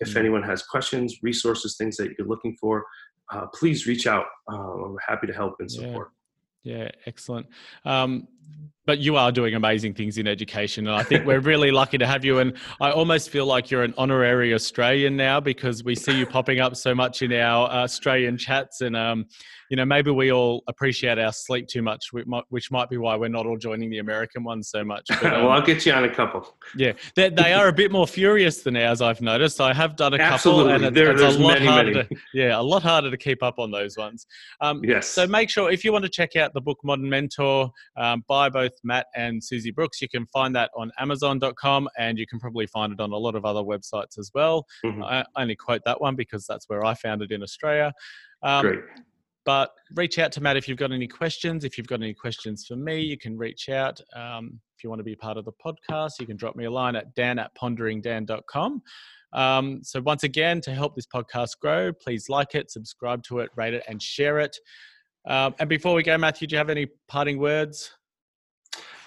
if 0.00 0.08
mm-hmm. 0.08 0.18
anyone 0.18 0.42
has 0.42 0.62
questions, 0.62 1.18
resources, 1.22 1.76
things 1.76 1.96
that 1.96 2.12
you're 2.18 2.28
looking 2.28 2.56
for, 2.60 2.84
uh, 3.32 3.46
please 3.54 3.86
reach 3.86 4.06
out. 4.06 4.26
Uh, 4.50 4.56
I'm 4.56 4.96
happy 5.06 5.26
to 5.26 5.32
help 5.32 5.56
and 5.58 5.70
support. 5.70 6.10
Yeah, 6.62 6.76
yeah 6.76 6.88
excellent. 7.06 7.46
Um, 7.84 8.28
but 8.86 9.00
you 9.00 9.16
are 9.16 9.32
doing 9.32 9.54
amazing 9.54 9.92
things 9.92 10.16
in 10.16 10.26
education 10.26 10.86
and 10.86 10.96
i 10.96 11.02
think 11.02 11.26
we're 11.26 11.40
really 11.40 11.70
lucky 11.70 11.98
to 11.98 12.06
have 12.06 12.24
you. 12.24 12.38
And 12.38 12.56
i 12.80 12.90
almost 12.90 13.30
feel 13.30 13.46
like 13.46 13.70
you're 13.70 13.82
an 13.82 13.94
honorary 13.98 14.54
australian 14.54 15.16
now 15.16 15.40
because 15.40 15.84
we 15.84 15.94
see 15.94 16.16
you 16.16 16.26
popping 16.26 16.60
up 16.60 16.76
so 16.76 16.94
much 16.94 17.22
in 17.22 17.32
our 17.32 17.68
uh, 17.68 17.84
australian 17.84 18.38
chats. 18.38 18.80
And 18.80 18.96
um, 18.96 19.26
you 19.70 19.76
know 19.76 19.84
maybe 19.84 20.10
we 20.10 20.32
all 20.32 20.62
appreciate 20.68 21.18
our 21.18 21.32
sleep 21.32 21.66
too 21.66 21.82
much 21.82 22.10
which 22.48 22.70
might 22.70 22.88
be 22.88 22.96
why 22.96 23.16
we're 23.16 23.28
not 23.28 23.46
all 23.46 23.56
joining 23.56 23.90
the 23.90 23.98
american 23.98 24.44
ones 24.44 24.68
so 24.70 24.84
much. 24.84 25.06
But, 25.08 25.24
um, 25.32 25.42
well 25.42 25.50
i'll 25.50 25.62
get 25.62 25.84
you 25.84 25.92
on 25.92 26.04
a 26.04 26.14
couple. 26.14 26.56
yeah 26.76 26.92
they, 27.14 27.30
they, 27.30 27.52
are 27.52 27.68
a 27.68 27.72
bit 27.72 27.90
more 27.90 28.06
furious 28.06 28.62
than 28.62 28.76
ours 28.76 29.00
i've 29.00 29.20
noticed. 29.20 29.60
I 29.60 29.72
have 29.72 29.96
done 29.96 30.14
a 30.14 30.18
Absolutely. 30.18 30.72
couple 30.72 30.86
and 30.86 30.96
it's, 30.96 31.22
it's 31.22 31.36
a 31.36 31.38
lot 31.38 31.54
many, 31.54 31.66
harder 31.66 31.94
many. 31.94 32.08
To, 32.08 32.16
yeah 32.34 32.58
a 32.58 32.62
lot 32.62 32.82
harder 32.82 33.10
to 33.10 33.16
keep 33.16 33.42
up 33.42 33.58
on 33.58 33.70
those 33.70 33.96
ones. 33.96 34.26
Um, 34.60 34.82
yes. 34.84 35.08
so 35.08 35.26
make 35.26 35.50
sure 35.50 35.70
if 35.70 35.84
you 35.84 35.92
want 35.92 36.04
to 36.04 36.10
check 36.10 36.36
out 36.36 36.52
the 36.54 36.60
book 36.60 36.78
modern 36.84 37.08
mentor 37.08 37.70
um, 37.96 38.24
by 38.36 38.50
both 38.50 38.72
Matt 38.84 39.06
and 39.14 39.42
Suzy 39.42 39.70
Brooks. 39.70 40.02
You 40.02 40.10
can 40.10 40.26
find 40.26 40.54
that 40.54 40.70
on 40.76 40.92
Amazon.com 40.98 41.88
and 41.96 42.18
you 42.18 42.26
can 42.26 42.38
probably 42.38 42.66
find 42.66 42.92
it 42.92 43.00
on 43.00 43.10
a 43.12 43.16
lot 43.16 43.34
of 43.34 43.46
other 43.46 43.62
websites 43.62 44.18
as 44.18 44.30
well. 44.34 44.66
Mm-hmm. 44.84 45.02
I 45.02 45.24
only 45.36 45.56
quote 45.56 45.80
that 45.86 46.02
one 46.02 46.16
because 46.16 46.44
that's 46.46 46.68
where 46.68 46.84
I 46.84 46.92
found 46.92 47.22
it 47.22 47.32
in 47.32 47.42
Australia. 47.42 47.94
Um, 48.42 48.66
Great. 48.66 48.80
But 49.46 49.70
reach 49.94 50.18
out 50.18 50.32
to 50.32 50.42
Matt 50.42 50.58
if 50.58 50.68
you've 50.68 50.76
got 50.76 50.92
any 50.92 51.08
questions. 51.08 51.64
If 51.64 51.78
you've 51.78 51.86
got 51.86 52.02
any 52.02 52.12
questions 52.12 52.66
for 52.66 52.76
me, 52.76 53.00
you 53.00 53.16
can 53.16 53.38
reach 53.38 53.70
out. 53.70 53.98
Um, 54.14 54.60
if 54.76 54.84
you 54.84 54.90
want 54.90 55.00
to 55.00 55.04
be 55.04 55.16
part 55.16 55.38
of 55.38 55.46
the 55.46 55.52
podcast, 55.64 56.20
you 56.20 56.26
can 56.26 56.36
drop 56.36 56.56
me 56.56 56.66
a 56.66 56.70
line 56.70 56.94
at 56.94 57.14
dan 57.14 57.38
at 57.38 57.56
ponderingdan.com. 57.56 58.82
Um, 59.32 59.80
so, 59.82 60.02
once 60.02 60.24
again, 60.24 60.60
to 60.62 60.74
help 60.74 60.94
this 60.94 61.06
podcast 61.06 61.60
grow, 61.62 61.92
please 61.92 62.28
like 62.28 62.54
it, 62.54 62.70
subscribe 62.70 63.22
to 63.28 63.38
it, 63.38 63.50
rate 63.56 63.72
it, 63.72 63.84
and 63.88 64.02
share 64.02 64.40
it. 64.40 64.58
Um, 65.26 65.54
and 65.58 65.68
before 65.68 65.94
we 65.94 66.02
go, 66.02 66.18
Matthew, 66.18 66.48
do 66.48 66.54
you 66.54 66.58
have 66.58 66.70
any 66.70 66.86
parting 67.08 67.38
words? 67.38 67.90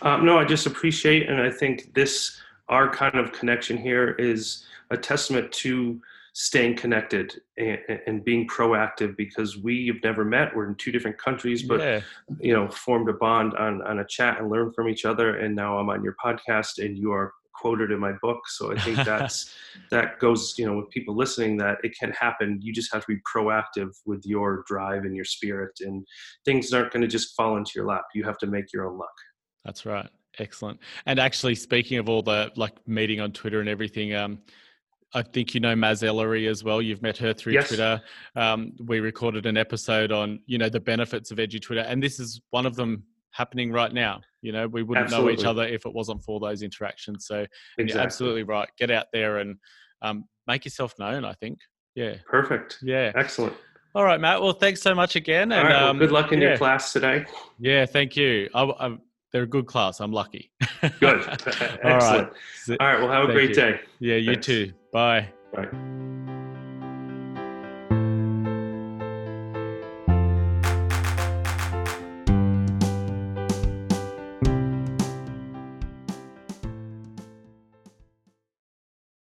Um, 0.01 0.25
no, 0.25 0.37
I 0.37 0.45
just 0.45 0.65
appreciate, 0.65 1.29
and 1.29 1.41
I 1.41 1.49
think 1.49 1.93
this 1.93 2.39
our 2.69 2.89
kind 2.89 3.15
of 3.15 3.31
connection 3.31 3.77
here 3.77 4.11
is 4.11 4.63
a 4.91 4.97
testament 4.97 5.51
to 5.51 5.99
staying 6.33 6.75
connected 6.75 7.41
and, 7.57 7.79
and, 8.05 8.23
being 8.23 8.47
proactive 8.47 9.17
because 9.17 9.57
we 9.57 9.87
have 9.87 9.97
never 10.03 10.23
met. 10.23 10.55
We're 10.55 10.69
in 10.69 10.75
two 10.75 10.91
different 10.91 11.17
countries, 11.17 11.63
but 11.63 11.79
yeah. 11.79 12.01
you 12.39 12.53
know, 12.53 12.69
formed 12.69 13.09
a 13.09 13.13
bond 13.13 13.55
on 13.55 13.81
on 13.81 13.99
a 13.99 14.05
chat 14.05 14.39
and 14.39 14.49
learned 14.49 14.75
from 14.75 14.87
each 14.87 15.05
other. 15.05 15.37
And 15.37 15.55
now 15.55 15.77
I'm 15.77 15.89
on 15.89 16.03
your 16.03 16.15
podcast, 16.23 16.83
and 16.83 16.97
you 16.97 17.11
are 17.11 17.33
quoted 17.53 17.91
in 17.91 17.99
my 17.99 18.13
book. 18.21 18.47
So 18.47 18.71
I 18.71 18.79
think 18.79 18.97
that's 19.05 19.53
that 19.91 20.19
goes, 20.19 20.55
you 20.57 20.65
know, 20.65 20.77
with 20.77 20.89
people 20.89 21.15
listening 21.15 21.57
that 21.57 21.79
it 21.83 21.97
can 21.99 22.11
happen. 22.11 22.59
You 22.61 22.71
just 22.73 22.93
have 22.93 23.05
to 23.05 23.15
be 23.15 23.21
proactive 23.35 23.89
with 24.05 24.23
your 24.25 24.63
drive 24.67 25.03
and 25.03 25.15
your 25.15 25.25
spirit, 25.25 25.79
and 25.81 26.05
things 26.45 26.71
aren't 26.71 26.91
going 26.91 27.01
to 27.01 27.07
just 27.07 27.35
fall 27.35 27.57
into 27.57 27.71
your 27.75 27.85
lap. 27.85 28.03
You 28.13 28.23
have 28.23 28.37
to 28.39 28.47
make 28.47 28.71
your 28.71 28.87
own 28.87 28.97
luck. 28.97 29.09
That's 29.65 29.85
right. 29.85 30.09
Excellent. 30.37 30.79
And 31.05 31.19
actually, 31.19 31.55
speaking 31.55 31.97
of 31.97 32.07
all 32.07 32.21
the 32.21 32.51
like 32.55 32.75
meeting 32.87 33.19
on 33.19 33.31
Twitter 33.31 33.59
and 33.59 33.69
everything, 33.69 34.13
um, 34.13 34.39
I 35.13 35.21
think 35.23 35.53
you 35.53 35.59
know 35.59 35.73
Maz 35.75 36.03
Ellery 36.03 36.47
as 36.47 36.63
well. 36.63 36.81
You've 36.81 37.01
met 37.01 37.17
her 37.17 37.33
through 37.33 37.53
yes. 37.53 37.67
Twitter. 37.67 38.01
Um, 38.35 38.73
we 38.85 38.99
recorded 38.99 39.45
an 39.45 39.57
episode 39.57 40.11
on 40.11 40.39
you 40.45 40.57
know 40.57 40.69
the 40.69 40.79
benefits 40.79 41.31
of 41.31 41.39
edgy 41.39 41.59
Twitter, 41.59 41.81
and 41.81 42.01
this 42.01 42.19
is 42.19 42.41
one 42.51 42.65
of 42.65 42.75
them 42.75 43.03
happening 43.31 43.71
right 43.71 43.93
now. 43.93 44.21
You 44.41 44.51
know, 44.51 44.67
we 44.67 44.83
wouldn't 44.83 45.05
absolutely. 45.05 45.33
know 45.33 45.39
each 45.39 45.45
other 45.45 45.63
if 45.65 45.85
it 45.85 45.93
wasn't 45.93 46.23
for 46.23 46.39
those 46.39 46.61
interactions. 46.61 47.25
So 47.25 47.39
exactly. 47.77 47.85
you're 47.87 47.99
absolutely 47.99 48.43
right. 48.43 48.69
Get 48.77 48.91
out 48.91 49.07
there 49.11 49.39
and 49.39 49.57
um, 50.01 50.25
make 50.47 50.63
yourself 50.63 50.93
known. 50.99 51.25
I 51.25 51.33
think. 51.33 51.59
Yeah. 51.95 52.15
Perfect. 52.25 52.77
Yeah. 52.81 53.11
Excellent. 53.15 53.55
All 53.95 54.03
right, 54.03 54.21
Matt. 54.21 54.41
Well, 54.41 54.53
thanks 54.53 54.81
so 54.81 54.93
much 54.93 55.15
again. 55.15 55.51
And 55.51 55.67
well, 55.67 55.89
um, 55.89 55.97
good 55.97 56.11
luck 56.11 56.31
in 56.31 56.39
yeah. 56.39 56.49
your 56.49 56.57
class 56.57 56.93
today. 56.93 57.25
Yeah, 57.57 57.87
thank 57.87 58.15
you. 58.15 58.47
I, 58.53 58.63
I, 58.63 58.97
they're 59.31 59.43
a 59.43 59.47
good 59.47 59.65
class. 59.65 59.99
I'm 59.99 60.11
lucky. 60.11 60.51
good. 60.99 61.21
Excellent. 61.83 61.83
All 61.83 61.97
right. 61.97 62.29
All 62.69 62.75
right. 62.79 62.99
Well, 62.99 63.11
have 63.11 63.23
a 63.23 63.27
Thank 63.27 63.33
great 63.33 63.49
you. 63.49 63.55
day. 63.55 63.79
Yeah, 63.99 64.15
you 64.15 64.35
too. 64.35 64.73
Bye. 64.91 65.29
Bye. 65.53 66.15